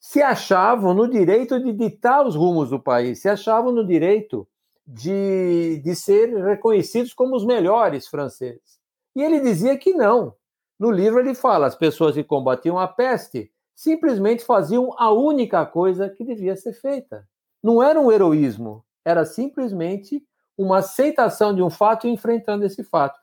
se 0.00 0.22
achavam 0.22 0.94
no 0.94 1.08
direito 1.08 1.62
de 1.62 1.74
ditar 1.74 2.26
os 2.26 2.34
rumos 2.34 2.70
do 2.70 2.80
país, 2.80 3.20
se 3.20 3.28
achavam 3.28 3.70
no 3.70 3.86
direito 3.86 4.48
de, 4.86 5.80
de 5.84 5.94
ser 5.94 6.34
reconhecidos 6.42 7.12
como 7.12 7.36
os 7.36 7.44
melhores 7.44 8.08
franceses. 8.08 8.80
E 9.14 9.22
ele 9.22 9.40
dizia 9.40 9.76
que 9.76 9.92
não. 9.92 10.34
No 10.78 10.90
livro 10.90 11.20
ele 11.20 11.34
fala: 11.34 11.66
as 11.66 11.76
pessoas 11.76 12.14
que 12.14 12.24
combatiam 12.24 12.78
a 12.78 12.88
peste 12.88 13.52
simplesmente 13.76 14.42
faziam 14.42 14.94
a 14.98 15.12
única 15.12 15.64
coisa 15.66 16.08
que 16.08 16.24
devia 16.24 16.56
ser 16.56 16.72
feita. 16.72 17.28
Não 17.62 17.82
era 17.82 18.00
um 18.00 18.10
heroísmo, 18.10 18.82
era 19.04 19.26
simplesmente 19.26 20.24
uma 20.56 20.78
aceitação 20.78 21.54
de 21.54 21.62
um 21.62 21.70
fato 21.70 22.06
e 22.06 22.10
enfrentando 22.10 22.64
esse 22.64 22.82
fato. 22.82 23.18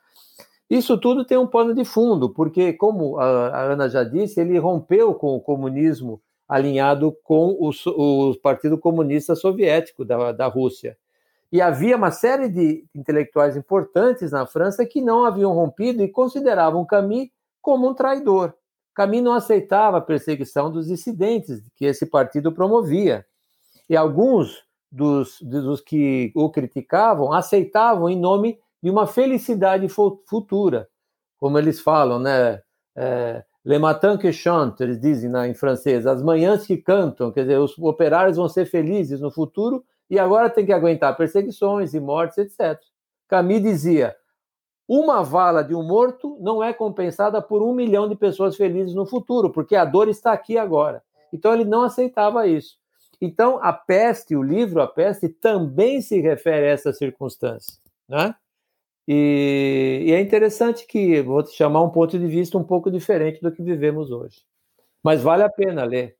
Isso 0.69 0.98
tudo 0.98 1.25
tem 1.25 1.38
um 1.38 1.48
pano 1.48 1.74
de 1.74 1.86
fundo, 1.86 2.29
porque, 2.29 2.74
como 2.74 3.17
a 3.17 3.62
Ana 3.62 3.89
já 3.89 4.03
disse, 4.03 4.39
ele 4.39 4.57
rompeu 4.57 5.13
com 5.15 5.36
o 5.36 5.41
comunismo 5.41 6.22
alinhado 6.48 7.16
com 7.24 7.58
o, 7.60 7.72
o 7.86 8.36
Partido 8.39 8.77
Comunista 8.77 9.36
Soviético 9.36 10.06
da, 10.06 10.32
da 10.32 10.48
Rússia. 10.48 10.98
E 11.51 11.62
havia 11.62 11.96
uma 11.96 12.12
série 12.12 12.50
de 12.50 12.86
intelectuais 12.94 13.56
importantes 13.56 14.32
na 14.32 14.46
França 14.46 14.86
que 14.86 15.01
não 15.01 15.24
haviam 15.24 15.54
rompido 15.54 16.04
e 16.04 16.10
consideravam 16.10 16.86
Camus 16.86 17.30
como 17.62 17.89
um 17.89 17.94
traidor. 17.94 18.54
Camus 18.94 19.22
não 19.22 19.34
aceitava 19.34 19.98
a 19.98 20.01
perseguição 20.01 20.72
dos 20.72 20.88
dissidentes 20.88 21.62
que 21.75 21.86
esse 21.86 22.06
partido 22.06 22.51
promovia. 22.51 23.25
E 23.89 23.96
alguns 23.96 24.63
dos, 24.92 25.39
dos 25.42 25.82
que 25.82 26.32
o 26.36 26.50
criticavam 26.50 27.32
aceitavam 27.32 28.10
em 28.10 28.20
nome 28.20 28.60
de 28.82 28.89
uma 28.89 29.08
felicidade 29.08 29.88
futura, 29.89 30.88
como 31.38 31.58
eles 31.58 31.80
falam, 31.80 32.20
né? 32.20 32.62
É, 32.96 33.44
Le 33.67 33.77
matin 33.79 34.17
que 34.17 34.31
chante, 34.31 34.81
eles 34.81 34.97
dizem 34.97 35.29
na, 35.29 35.45
em 35.45 35.53
francês, 35.53 36.07
as 36.07 36.24
manhãs 36.24 36.65
que 36.65 36.77
cantam, 36.77 37.33
quer 37.33 37.41
dizer, 37.41 37.59
os 37.59 37.77
operários 37.77 38.38
vão 38.38 38.47
ser 38.47 38.65
felizes 38.65 39.19
no 39.19 39.29
futuro 39.29 39.83
e 40.09 40.17
agora 40.17 40.50
tem 40.50 40.65
que 40.65 40.71
aguentar 40.71 41.17
perseguições 41.17 41.93
e 41.93 42.00
mortes, 42.00 42.38
etc. 42.38 42.79
Camus 43.27 43.62
dizia: 43.62 44.15
uma 44.87 45.22
vala 45.22 45.65
de 45.65 45.75
um 45.75 45.83
morto 45.83 46.37
não 46.39 46.63
é 46.63 46.72
compensada 46.72 47.42
por 47.42 47.61
um 47.61 47.74
milhão 47.74 48.07
de 48.07 48.15
pessoas 48.15 48.55
felizes 48.55 48.96
no 48.96 49.05
futuro, 49.05 49.50
porque 49.51 49.75
a 49.75 49.83
dor 49.83 50.07
está 50.07 50.31
aqui 50.31 50.57
agora. 50.57 51.03
Então 51.33 51.53
ele 51.53 51.65
não 51.65 51.81
aceitava 51.81 52.48
isso. 52.48 52.77
Então, 53.20 53.59
a 53.61 53.74
peste, 53.74 54.33
o 54.33 54.44
livro 54.44 54.81
A 54.81 54.87
Peste, 54.87 55.27
também 55.27 56.01
se 56.01 56.22
refere 56.22 56.68
a 56.68 56.72
essa 56.72 56.94
circunstância. 56.94 57.77
Né? 58.07 58.33
E, 59.07 60.03
e, 60.07 60.11
é 60.11 60.20
interessante 60.20 60.85
que 60.85 61.22
vou 61.22 61.41
te 61.41 61.55
chamar 61.55 61.81
um 61.81 61.89
ponto 61.89 62.20
de 62.20 62.27
vista 62.27 62.57
um 62.57 62.63
pouco 62.63 62.91
diferente 62.91 63.39
do 63.41 63.51
que 63.51 63.63
vivemos 63.63 64.11
hoje. 64.11 64.41
Mas 65.01 65.22
vale 65.22 65.43
a 65.43 65.50
pena 65.50 65.85
ler. 65.85 66.17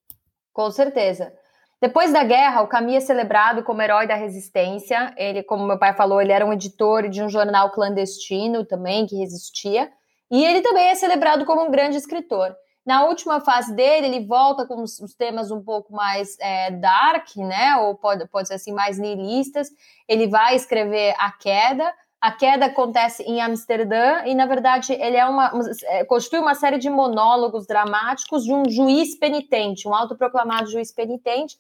Com 0.54 0.72
certeza. 0.72 1.34
Depois 1.80 2.12
da 2.12 2.24
guerra, 2.24 2.62
o 2.62 2.68
Camus 2.68 2.96
é 2.96 3.00
celebrado 3.02 3.62
como 3.64 3.82
herói 3.82 4.08
da 4.08 4.16
resistência. 4.16 5.14
Ele, 5.18 5.44
como 5.44 5.68
meu 5.68 5.78
pai 5.78 5.94
falou, 5.94 6.22
ele 6.22 6.32
era 6.32 6.46
um 6.46 6.54
editor 6.54 7.08
de 7.10 7.22
um 7.22 7.30
jornal 7.30 7.72
clandestino 7.72 8.66
também 8.66 9.06
que 9.06 9.18
resistia. 9.18 9.92
E 10.32 10.44
ele 10.44 10.62
também 10.62 10.88
é 10.88 10.96
celebrado 10.96 11.46
como 11.46 11.64
um 11.64 11.72
grande 11.72 11.98
escritor. 11.98 12.56
Na 12.86 13.04
última 13.04 13.42
fase 13.42 13.76
dele, 13.76 14.08
ele 14.08 14.26
volta 14.26 14.66
com 14.66 14.82
os, 14.82 15.14
temas 15.18 15.52
um 15.52 15.62
pouco 15.62 15.94
mais 15.94 16.38
é, 16.40 16.72
dark, 16.72 17.36
né? 17.36 17.76
Ou 17.82 17.96
pode, 17.96 18.26
pode 18.30 18.48
ser 18.48 18.56
assim, 18.56 18.72
mais 18.72 18.98
nihilistas. 18.98 19.68
Ele 20.08 20.28
vai 20.28 20.56
escrever 20.56 21.14
A 21.20 21.32
Queda. 21.32 21.94
A 22.20 22.32
queda 22.32 22.66
acontece 22.66 23.22
em 23.24 23.40
Amsterdã 23.42 24.24
e, 24.26 24.34
na 24.34 24.46
verdade, 24.48 24.94
ele 24.94 25.16
é 25.16 25.26
uma, 25.26 25.52
é, 25.84 26.04
constitui 26.04 26.40
uma 26.40 26.56
série 26.56 26.80
de 26.80 26.90
monólogos 26.90 27.68
dramáticos 27.68 28.44
de 28.44 28.52
um 28.52 28.68
juiz 28.70 29.16
penitente, 29.16 29.88
um 29.88 29.94
autoproclamado 29.94 30.72
juiz 30.72 30.92
penitente, 30.92 31.58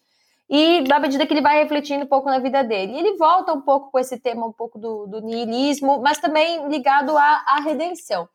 e 0.49 0.81
na 0.81 0.99
medida 0.99 1.27
que 1.27 1.33
ele 1.33 1.41
vai 1.41 1.61
refletindo 1.61 2.05
um 2.05 2.07
pouco 2.07 2.29
na 2.29 2.39
vida 2.39 2.63
dele. 2.63 2.97
Ele 2.97 3.17
volta 3.17 3.53
um 3.53 3.61
pouco 3.61 3.91
com 3.91 3.99
esse 3.99 4.17
tema 4.19 4.47
um 4.47 4.51
pouco 4.51 4.79
do, 4.79 5.05
do 5.05 5.21
niilismo, 5.21 6.01
mas 6.01 6.17
também 6.17 6.67
ligado 6.69 7.15
à, 7.17 7.43
à 7.47 7.59
redenção. 7.59 8.27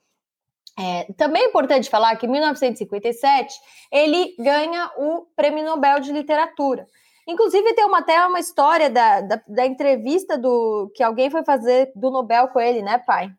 É, 0.78 1.12
também 1.14 1.42
é 1.42 1.46
importante 1.48 1.90
falar 1.90 2.16
que 2.16 2.26
em 2.26 2.30
1957 2.30 3.54
ele 3.90 4.34
ganha 4.38 4.90
o 4.96 5.26
Prêmio 5.36 5.64
Nobel 5.64 6.00
de 6.00 6.12
Literatura. 6.12 6.86
Inclusive, 7.26 7.74
tem 7.74 7.84
uma, 7.84 7.98
até 7.98 8.26
uma 8.26 8.40
história 8.40 8.90
da, 8.90 9.20
da, 9.20 9.42
da, 9.46 9.66
entrevista 9.66 10.36
do 10.36 10.90
que 10.94 11.02
alguém 11.02 11.30
foi 11.30 11.44
fazer 11.44 11.92
do 11.94 12.10
Nobel 12.10 12.48
com 12.48 12.60
ele, 12.60 12.82
né, 12.82 12.98
pai? 12.98 13.30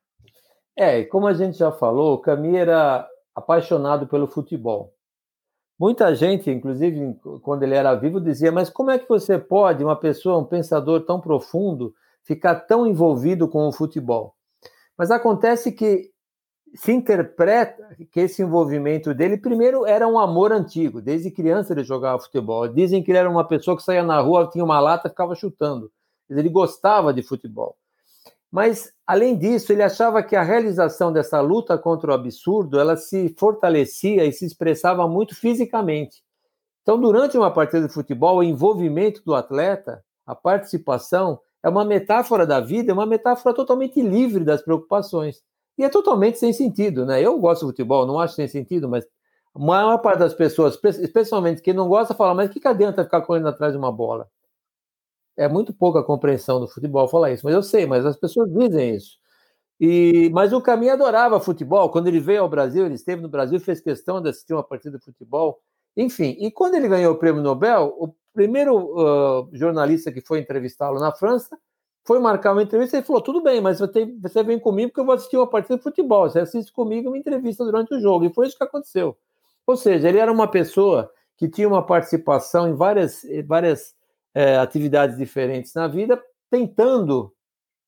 É, 0.75 1.03
como 1.03 1.27
a 1.27 1.33
gente 1.33 1.57
já 1.57 1.71
falou, 1.71 2.13
o 2.13 2.21
Camille 2.21 2.57
era 2.57 3.07
apaixonado 3.35 4.07
pelo 4.07 4.27
futebol. 4.27 4.93
Muita 5.77 6.15
gente, 6.15 6.49
inclusive 6.49 7.15
quando 7.41 7.63
ele 7.63 7.75
era 7.75 7.93
vivo, 7.95 8.21
dizia: 8.21 8.51
Mas 8.51 8.69
como 8.69 8.91
é 8.91 8.97
que 8.97 9.09
você 9.09 9.37
pode, 9.37 9.83
uma 9.83 9.95
pessoa, 9.95 10.37
um 10.37 10.45
pensador 10.45 11.01
tão 11.05 11.19
profundo, 11.19 11.93
ficar 12.23 12.55
tão 12.55 12.87
envolvido 12.87 13.49
com 13.49 13.67
o 13.67 13.71
futebol? 13.71 14.35
Mas 14.97 15.11
acontece 15.11 15.71
que 15.71 16.12
se 16.75 16.91
interpreta 16.91 17.95
que 18.11 18.19
esse 18.19 18.41
envolvimento 18.41 19.13
dele, 19.13 19.37
primeiro, 19.37 19.85
era 19.85 20.07
um 20.07 20.17
amor 20.17 20.51
antigo. 20.51 21.01
Desde 21.01 21.29
criança 21.29 21.73
ele 21.73 21.83
jogava 21.83 22.19
futebol. 22.19 22.67
Dizem 22.67 23.03
que 23.03 23.11
ele 23.11 23.17
era 23.19 23.29
uma 23.29 23.47
pessoa 23.47 23.77
que 23.77 23.83
saía 23.83 24.03
na 24.03 24.19
rua, 24.19 24.49
tinha 24.51 24.63
uma 24.63 24.79
lata, 24.79 25.09
ficava 25.09 25.35
chutando. 25.35 25.91
Ele 26.29 26.49
gostava 26.49 27.13
de 27.13 27.21
futebol. 27.21 27.75
Mas, 28.51 28.91
além 29.05 29.37
disso, 29.37 29.71
ele 29.71 29.81
achava 29.81 30.21
que 30.21 30.35
a 30.35 30.43
realização 30.43 31.11
dessa 31.11 31.41
luta 31.41 31.77
contra 31.77 32.11
o 32.11 32.13
absurdo, 32.13 32.79
ela 32.79 32.95
se 32.95 33.33
fortalecia 33.37 34.25
e 34.25 34.31
se 34.31 34.45
expressava 34.45 35.07
muito 35.07 35.35
fisicamente. 35.35 36.23
Então, 36.81 36.99
durante 36.99 37.37
uma 37.37 37.51
partida 37.51 37.87
de 37.87 37.93
futebol, 37.93 38.37
o 38.37 38.43
envolvimento 38.43 39.23
do 39.25 39.33
atleta, 39.33 40.03
a 40.25 40.35
participação, 40.35 41.39
é 41.63 41.69
uma 41.69 41.85
metáfora 41.85 42.45
da 42.45 42.59
vida, 42.59 42.91
é 42.91 42.93
uma 42.93 43.05
metáfora 43.05 43.55
totalmente 43.55 44.01
livre 44.01 44.43
das 44.43 44.61
preocupações. 44.61 45.41
E 45.77 45.83
é 45.83 45.89
totalmente 45.89 46.37
sem 46.39 46.53
sentido, 46.53 47.05
né? 47.05 47.21
Eu 47.21 47.39
gosto 47.39 47.61
de 47.61 47.71
futebol, 47.71 48.05
não 48.05 48.19
acho 48.19 48.35
sem 48.35 48.47
sentido, 48.47 48.87
mas 48.87 49.05
a 49.55 49.59
maior 49.59 49.97
parte 49.99 50.19
das 50.19 50.33
pessoas, 50.33 50.79
especialmente 50.99 51.61
quem 51.61 51.73
não 51.73 51.87
gosta, 51.87 52.13
fala, 52.13 52.33
mas 52.33 52.49
que, 52.49 52.59
que 52.59 52.67
adianta 52.67 53.03
ficar 53.03 53.21
correndo 53.21 53.47
atrás 53.47 53.73
de 53.73 53.77
uma 53.77 53.91
bola? 53.91 54.27
É 55.35 55.47
muito 55.47 55.73
pouca 55.73 56.03
compreensão 56.03 56.59
do 56.59 56.67
futebol 56.67 57.07
falar 57.07 57.31
isso, 57.31 57.45
mas 57.45 57.55
eu 57.55 57.63
sei, 57.63 57.85
mas 57.85 58.05
as 58.05 58.17
pessoas 58.17 58.51
dizem 58.51 58.95
isso. 58.95 59.17
E, 59.79 60.29
mas 60.33 60.53
o 60.53 60.61
Caminho 60.61 60.93
adorava 60.93 61.39
futebol. 61.39 61.89
Quando 61.89 62.07
ele 62.07 62.19
veio 62.19 62.41
ao 62.41 62.49
Brasil, 62.49 62.85
ele 62.85 62.95
esteve 62.95 63.21
no 63.21 63.29
Brasil, 63.29 63.59
fez 63.59 63.81
questão 63.81 64.21
de 64.21 64.29
assistir 64.29 64.53
uma 64.53 64.63
partida 64.63 64.97
de 64.97 65.03
futebol. 65.03 65.59
Enfim, 65.97 66.37
e 66.39 66.51
quando 66.51 66.75
ele 66.75 66.87
ganhou 66.87 67.13
o 67.13 67.17
prêmio 67.17 67.41
Nobel, 67.41 67.93
o 67.99 68.15
primeiro 68.33 68.75
uh, 68.77 69.49
jornalista 69.53 70.11
que 70.11 70.21
foi 70.21 70.39
entrevistá-lo 70.39 70.99
na 70.99 71.11
França 71.11 71.57
foi 72.05 72.19
marcar 72.19 72.51
uma 72.51 72.63
entrevista 72.63 72.97
e 72.97 73.03
falou: 73.03 73.21
tudo 73.21 73.41
bem, 73.41 73.61
mas 73.61 73.79
você, 73.79 74.05
você 74.21 74.43
vem 74.43 74.59
comigo 74.59 74.89
porque 74.89 75.01
eu 75.01 75.05
vou 75.05 75.15
assistir 75.15 75.37
uma 75.37 75.49
partida 75.49 75.77
de 75.77 75.83
futebol. 75.83 76.29
Você 76.29 76.39
assiste 76.39 76.71
comigo 76.71 77.09
uma 77.09 77.17
entrevista 77.17 77.63
durante 77.63 77.93
o 77.93 77.99
jogo. 77.99 78.25
E 78.25 78.33
foi 78.33 78.47
isso 78.47 78.57
que 78.57 78.63
aconteceu. 78.63 79.17
Ou 79.65 79.77
seja, 79.77 80.09
ele 80.09 80.17
era 80.17 80.31
uma 80.31 80.47
pessoa 80.47 81.11
que 81.37 81.47
tinha 81.47 81.67
uma 81.67 81.85
participação 81.85 82.67
em 82.67 82.73
várias, 82.73 83.21
várias 83.45 83.95
é, 84.33 84.57
atividades 84.57 85.17
diferentes 85.17 85.73
na 85.73 85.87
vida, 85.87 86.21
tentando 86.49 87.33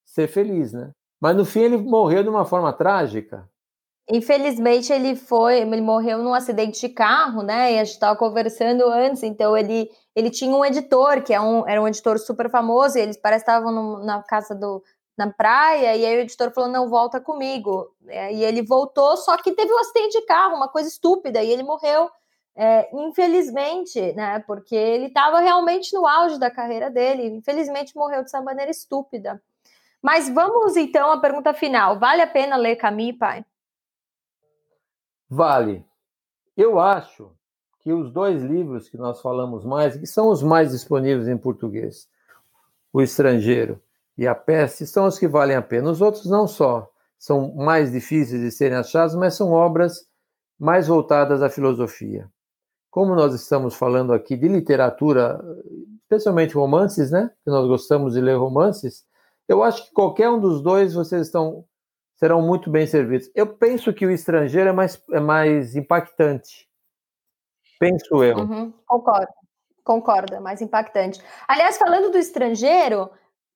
ser 0.06 0.28
feliz, 0.28 0.72
né? 0.72 0.92
Mas 1.20 1.36
no 1.36 1.46
fim 1.46 1.62
ele 1.62 1.78
morreu 1.78 2.24
de 2.24 2.30
uma 2.30 2.46
forma 2.46 2.72
trágica. 2.72 3.50
Infelizmente 4.10 4.94
ele 4.94 5.16
foi, 5.16 5.62
ele 5.62 5.82
morreu 5.82 6.20
num 6.20 6.34
acidente 6.34 6.80
de 6.80 6.90
carro, 6.90 7.42
né? 7.42 7.74
E 7.74 7.80
a 7.80 7.84
gente 7.84 7.94
estava 7.96 8.16
conversando 8.18 8.86
antes, 8.86 9.24
então 9.24 9.58
ele 9.58 9.90
ele 10.16 10.30
tinha 10.30 10.56
um 10.56 10.64
editor 10.64 11.22
que 11.24 11.34
é 11.34 11.42
um, 11.42 11.68
era 11.68 11.82
um 11.82 11.88
editor 11.88 12.18
super 12.20 12.50
famoso, 12.50 12.98
e 12.98 13.02
eles 13.02 13.18
parece 13.18 13.42
estavam 13.44 14.00
na 14.06 14.24
casa 14.24 14.56
do 14.56 14.82
na 15.18 15.32
praia, 15.32 15.96
e 15.96 16.06
aí 16.06 16.18
o 16.18 16.22
editor 16.22 16.52
falou: 16.52 16.70
não, 16.70 16.90
volta 16.90 17.20
comigo. 17.20 17.90
É, 18.08 18.34
e 18.34 18.44
ele 18.44 18.62
voltou, 18.62 19.18
só 19.18 19.38
que 19.38 19.52
teve 19.54 19.74
um 19.74 19.80
acidente 19.80 20.20
de 20.20 20.26
carro, 20.26 20.56
uma 20.56 20.68
coisa 20.68 20.90
estúpida, 20.90 21.42
e 21.44 21.50
ele 21.52 21.64
morreu, 21.64 22.10
é, 22.56 22.90
infelizmente, 22.94 24.14
né? 24.14 24.40
Porque 24.46 24.76
ele 24.76 25.08
estava 25.08 25.40
realmente 25.40 25.94
no 25.94 26.08
auge 26.08 26.40
da 26.40 26.52
carreira 26.52 26.90
dele, 26.92 27.28
infelizmente 27.28 27.96
morreu 27.96 28.22
dessa 28.22 28.42
maneira 28.42 28.72
estúpida. 28.72 29.42
Mas 30.02 30.30
vamos 30.30 30.78
então 30.78 31.12
à 31.12 31.20
pergunta 31.20 31.54
final: 31.54 32.00
vale 32.00 32.22
a 32.22 32.28
pena 32.28 32.56
ler 32.58 32.76
Camus, 32.76 33.18
pai? 33.18 33.46
Vale. 35.30 35.86
Eu 36.56 36.80
acho 36.80 37.32
que 37.80 37.92
os 37.92 38.12
dois 38.12 38.42
livros 38.42 38.90
que 38.90 38.98
nós 38.98 39.22
falamos 39.22 39.64
mais, 39.64 39.96
que 39.96 40.08
são 40.08 40.30
os 40.30 40.42
mais 40.42 40.72
disponíveis 40.72 41.28
em 41.28 41.38
português, 41.38 42.08
O 42.92 43.02
Estrangeiro 43.02 43.80
e 44.18 44.28
A 44.28 44.34
Peste, 44.34 44.88
são 44.88 45.06
os 45.06 45.20
que 45.20 45.28
valem 45.28 45.56
a 45.56 45.62
pena. 45.62 45.92
Os 45.92 46.02
outros 46.02 46.26
não 46.26 46.48
só 46.48 46.90
são 47.18 47.54
mais 47.56 47.92
difíceis 47.92 48.42
de 48.42 48.52
serem 48.52 48.78
achados, 48.78 49.16
mas 49.16 49.36
são 49.36 49.52
obras 49.52 50.08
mais 50.60 50.88
voltadas 50.88 51.42
à 51.42 51.50
filosofia. 51.50 52.30
Como 52.90 53.14
nós 53.14 53.34
estamos 53.34 53.76
falando 53.76 54.14
aqui 54.14 54.38
de 54.38 54.48
literatura, 54.48 55.44
especialmente 56.02 56.56
romances, 56.56 57.12
né? 57.12 57.30
Que 57.44 57.50
nós 57.50 57.68
gostamos 57.68 58.14
de 58.14 58.22
ler 58.22 58.38
romances, 58.38 59.06
eu 59.48 59.62
acho 59.62 59.86
que 59.86 59.94
qualquer 59.94 60.30
um 60.30 60.40
dos 60.40 60.62
dois 60.62 60.94
vocês 60.94 61.28
estão 61.28 61.66
serão 62.16 62.42
muito 62.42 62.70
bem 62.70 62.88
servidos. 62.88 63.30
Eu 63.36 63.48
penso 63.48 63.94
que 63.94 64.06
o 64.06 64.12
estrangeiro 64.12 64.70
é 64.70 64.74
mais, 64.74 65.02
é 65.12 65.20
mais 65.20 65.76
impactante. 65.76 66.68
Penso 67.80 68.24
eu. 68.24 68.38
Uhum, 68.38 68.74
concordo, 68.86 69.34
concordo, 69.84 70.36
é 70.36 70.40
mais 70.40 70.62
impactante. 70.62 71.22
Aliás, 71.48 71.78
falando 71.78 72.12
do 72.12 72.18
estrangeiro, 72.18 73.10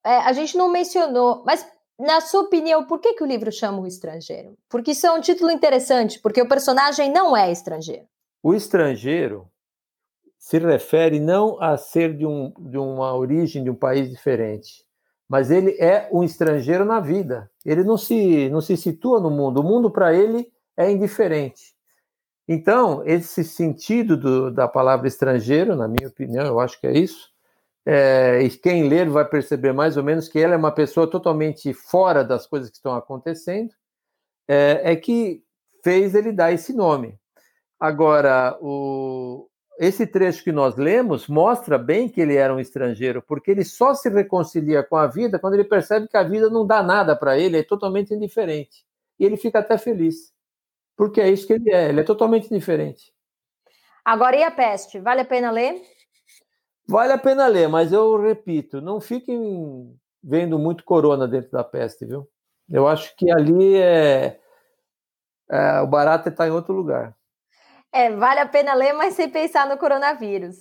é, 0.06 0.18
a 0.18 0.34
gente 0.34 0.58
não 0.58 0.70
mencionou, 0.70 1.44
mas 1.46 1.66
na 2.00 2.22
sua 2.22 2.42
opinião, 2.42 2.86
por 2.86 3.00
que, 3.00 3.14
que 3.14 3.24
o 3.24 3.28
livro 3.28 3.52
chama 3.52 3.80
o 3.80 3.88
estrangeiro? 3.88 4.58
Porque 4.70 4.92
isso 4.92 5.06
é 5.06 5.12
um 5.12 5.20
título 5.20 5.52
interessante, 5.52 6.20
porque 6.20 6.42
o 6.42 6.48
personagem 6.48 7.12
não 7.12 7.36
é 7.36 7.52
estrangeiro. 7.52 8.08
O 8.42 8.54
estrangeiro 8.54 9.50
se 10.38 10.58
refere 10.58 11.20
não 11.20 11.62
a 11.62 11.76
ser 11.76 12.16
de, 12.16 12.26
um, 12.26 12.54
de 12.58 12.78
uma 12.78 13.14
origem 13.14 13.64
de 13.64 13.70
um 13.70 13.76
país 13.76 14.10
diferente, 14.10 14.86
mas 15.30 15.52
ele 15.52 15.72
é 15.80 16.10
um 16.12 16.24
estrangeiro 16.24 16.84
na 16.84 17.00
vida. 17.00 17.52
Ele 17.64 17.84
não 17.84 17.98
se, 17.98 18.50
não 18.50 18.62
se 18.62 18.76
situa 18.76 19.20
no 19.20 19.30
mundo. 19.30 19.62
O 19.62 19.64
mundo, 19.64 19.92
para 19.92 20.12
ele, 20.12 20.52
é 20.76 20.90
indiferente. 20.90 21.76
Então, 22.48 23.04
esse 23.06 23.44
sentido 23.44 24.18
do, 24.18 24.52
da 24.52 24.68
palavra 24.68 25.08
estrangeiro, 25.08 25.76
na 25.76 25.88
minha 25.88 26.08
opinião, 26.08 26.48
eu 26.48 26.60
acho 26.60 26.80
que 26.82 26.88
é 26.88 26.98
isso. 26.98 27.30
É, 27.86 28.42
e 28.42 28.50
quem 28.50 28.90
ler 28.90 29.08
vai 29.08 29.24
perceber 29.24 29.72
mais 29.72 29.98
ou 29.98 30.04
menos 30.04 30.28
que 30.28 30.40
ela 30.40 30.56
é 30.56 30.58
uma 30.58 30.72
pessoa 30.72 31.08
totalmente 31.08 31.74
fora 31.74 32.24
das 32.24 32.48
coisas 32.48 32.72
que 32.72 32.78
estão 32.78 32.96
acontecendo, 32.96 33.72
é, 34.48 34.82
é 34.84 34.96
que 34.96 35.44
fez 35.84 36.16
ele 36.16 36.32
dar 36.32 36.52
esse 36.52 36.74
nome. 36.74 37.20
Agora, 37.80 38.58
o, 38.62 39.48
esse 39.80 40.06
trecho 40.06 40.44
que 40.44 40.52
nós 40.52 40.76
lemos 40.76 41.30
mostra 41.30 41.78
bem 41.78 42.10
que 42.10 42.20
ele 42.20 42.36
era 42.36 42.54
um 42.54 42.60
estrangeiro, 42.60 43.22
porque 43.22 43.50
ele 43.50 43.64
só 43.64 43.94
se 43.94 44.10
reconcilia 44.10 44.84
com 44.84 44.98
a 44.98 45.08
vida 45.08 45.40
quando 45.40 45.54
ele 45.54 45.64
percebe 45.64 46.10
que 46.10 46.18
a 46.18 46.24
vida 46.24 46.50
não 46.50 46.68
dá 46.68 46.84
nada 46.84 47.16
para 47.16 47.40
ele, 47.40 47.58
é 47.58 47.64
totalmente 47.64 48.14
indiferente. 48.14 48.86
E 49.18 49.24
ele 49.24 49.38
fica 49.38 49.60
até 49.60 49.78
feliz, 49.78 50.34
porque 50.98 51.22
é 51.22 51.30
isso 51.30 51.48
que 51.48 51.54
ele 51.54 51.72
é, 51.74 51.88
ele 51.88 52.02
é 52.02 52.04
totalmente 52.04 52.50
diferente. 52.50 53.14
Agora, 54.04 54.36
e 54.36 54.44
a 54.44 54.52
peste? 54.52 55.00
Vale 55.00 55.22
a 55.22 55.26
pena 55.26 55.50
ler? 55.50 55.82
Vale 56.86 57.14
a 57.14 57.18
pena 57.18 57.48
ler, 57.48 57.70
mas 57.70 57.94
eu 57.94 58.22
repito, 58.22 58.82
não 58.82 59.00
fiquem 59.00 59.98
vendo 60.22 60.60
muito 60.60 60.84
corona 60.84 61.26
dentro 61.26 61.52
da 61.52 61.64
peste, 61.64 62.06
viu? 62.06 62.28
Eu 62.70 62.86
acho 62.86 63.16
que 63.16 63.32
ali 63.32 63.78
é, 63.78 64.42
é 65.50 65.80
o 65.80 65.88
barato 65.88 66.28
está 66.28 66.46
em 66.46 66.52
outro 66.52 66.74
lugar. 66.74 67.16
É, 67.92 68.12
vale 68.12 68.40
a 68.40 68.46
pena 68.46 68.74
ler, 68.74 68.94
mas 68.94 69.16
sem 69.16 69.30
pensar 69.30 69.68
no 69.68 69.78
coronavírus. 69.78 70.58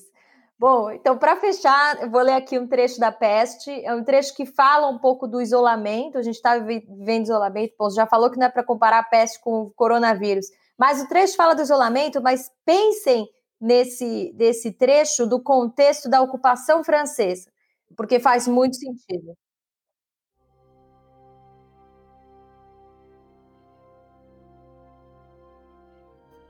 Bom, 0.59 0.91
então, 0.91 1.17
para 1.17 1.37
fechar, 1.37 2.03
eu 2.03 2.11
vou 2.11 2.21
ler 2.21 2.33
aqui 2.33 2.59
um 2.59 2.67
trecho 2.67 2.99
da 2.99 3.13
peste. 3.13 3.71
É 3.85 3.95
um 3.95 4.03
trecho 4.03 4.35
que 4.35 4.45
fala 4.45 4.89
um 4.89 4.99
pouco 4.99 5.29
do 5.29 5.41
isolamento. 5.41 6.19
A 6.19 6.23
gente 6.23 6.35
está 6.35 6.59
vivendo 6.59 7.25
isolamento. 7.25 7.75
Bom, 7.79 7.91
já 7.91 8.07
falou 8.07 8.31
que 8.31 8.39
não 8.39 8.47
é 8.47 8.51
para 8.51 8.65
comparar 8.65 8.99
a 8.99 9.05
peste 9.05 9.41
com 9.41 9.63
o 9.63 9.71
coronavírus. 9.71 10.47
Mas 10.77 11.01
o 11.01 11.09
trecho 11.09 11.37
fala 11.37 11.55
do 11.55 11.63
isolamento, 11.63 12.21
mas 12.21 12.51
pensem 12.65 13.29
nesse, 13.61 14.33
nesse 14.37 14.73
trecho 14.73 15.27
do 15.27 15.41
contexto 15.41 16.09
da 16.09 16.21
ocupação 16.21 16.85
francesa, 16.85 17.51
porque 17.97 18.21
faz 18.21 18.47
muito 18.47 18.77
sentido. 18.77 19.37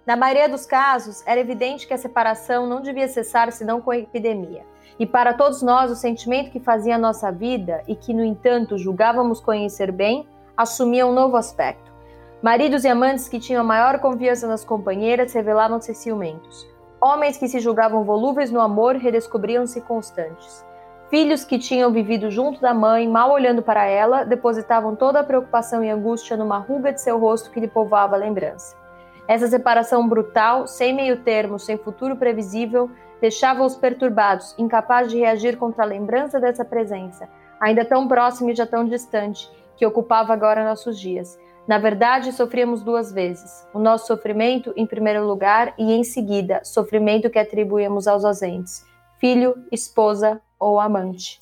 Na 0.09 0.17
maioria 0.17 0.49
dos 0.49 0.65
casos, 0.65 1.23
era 1.27 1.39
evidente 1.39 1.87
que 1.87 1.93
a 1.93 1.99
separação 1.99 2.67
não 2.67 2.81
devia 2.81 3.07
cessar 3.09 3.53
senão 3.53 3.79
com 3.79 3.91
a 3.91 3.99
epidemia. 3.99 4.65
E 4.99 5.05
para 5.05 5.35
todos 5.35 5.61
nós, 5.61 5.91
o 5.91 5.95
sentimento 5.95 6.51
que 6.51 6.59
fazia 6.59 6.95
a 6.95 6.99
nossa 6.99 7.31
vida 7.31 7.83
e 7.87 7.95
que, 7.95 8.15
no 8.15 8.25
entanto, 8.25 8.79
julgávamos 8.79 9.39
conhecer 9.39 9.93
bem, 9.93 10.27
assumia 10.57 11.07
um 11.07 11.13
novo 11.13 11.37
aspecto. 11.37 11.93
Maridos 12.41 12.85
e 12.85 12.89
amantes 12.89 13.29
que 13.29 13.39
tinham 13.39 13.63
maior 13.63 13.99
confiança 13.99 14.49
nas 14.49 14.65
companheiras 14.65 15.35
revelavam-se 15.35 15.93
ciumentos. 15.93 16.67
Homens 16.99 17.37
que 17.37 17.47
se 17.47 17.61
julgavam 17.61 18.03
volúveis 18.03 18.51
no 18.51 18.63
amor 18.63 18.97
redescobriam-se 18.97 19.83
constantes. 19.83 20.65
Filhos 21.11 21.45
que 21.45 21.59
tinham 21.59 21.93
vivido 21.93 22.31
junto 22.31 22.63
da 22.63 22.73
mãe, 22.73 23.07
mal 23.07 23.31
olhando 23.31 23.61
para 23.61 23.85
ela, 23.85 24.25
depositavam 24.25 24.97
toda 24.97 25.21
a 25.21 25.25
preocupação 25.25 25.85
e 25.85 25.91
angústia 25.91 26.35
numa 26.35 26.57
ruga 26.57 26.95
de 26.95 27.03
seu 27.03 27.19
rosto 27.19 27.51
que 27.51 27.61
lhe 27.61 27.69
povoava 27.69 28.15
a 28.15 28.19
lembrança. 28.19 28.88
Essa 29.29 29.47
separação 29.47 30.09
brutal, 30.09 30.67
sem 30.67 30.95
meio 30.95 31.23
termo, 31.23 31.59
sem 31.59 31.77
futuro 31.77 32.17
previsível, 32.17 32.91
deixava-os 33.21 33.77
perturbados, 33.77 34.55
incapazes 34.59 35.13
de 35.13 35.19
reagir 35.19 35.59
contra 35.59 35.85
a 35.85 35.87
lembrança 35.87 36.41
dessa 36.41 36.65
presença, 36.65 37.29
ainda 37.61 37.85
tão 37.85 38.09
próxima 38.09 38.51
e 38.51 38.55
já 38.55 38.67
tão 38.67 38.87
distante, 38.87 39.51
que 39.77 39.85
ocupava 39.85 40.33
agora 40.33 40.65
nossos 40.65 40.99
dias. 40.99 41.39
Na 41.67 41.77
verdade, 41.77 42.33
sofríamos 42.33 42.83
duas 42.83 43.13
vezes: 43.13 43.69
o 43.75 43.79
nosso 43.79 44.07
sofrimento, 44.07 44.73
em 44.75 44.87
primeiro 44.87 45.27
lugar, 45.27 45.75
e 45.77 45.93
em 45.93 46.03
seguida, 46.03 46.65
sofrimento 46.65 47.29
que 47.29 47.39
atribuímos 47.39 48.09
aos 48.09 48.25
ausentes, 48.25 48.83
filho, 49.19 49.63
esposa 49.71 50.41
ou 50.59 50.81
amante. 50.81 51.39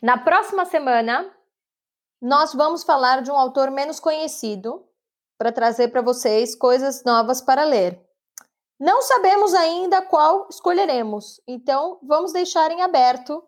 Na 0.00 0.16
próxima 0.16 0.64
semana, 0.64 1.28
nós 2.22 2.54
vamos 2.54 2.84
falar 2.84 3.20
de 3.20 3.32
um 3.32 3.36
autor 3.36 3.72
menos 3.72 3.98
conhecido, 3.98 4.84
para 5.44 5.52
trazer 5.52 5.88
para 5.88 6.00
vocês 6.00 6.56
coisas 6.56 7.04
novas 7.04 7.42
para 7.42 7.64
ler. 7.64 8.00
Não 8.80 9.02
sabemos 9.02 9.52
ainda 9.52 10.00
qual 10.00 10.48
escolheremos, 10.48 11.38
então 11.46 11.98
vamos 12.02 12.32
deixar 12.32 12.70
em 12.70 12.80
aberto 12.80 13.44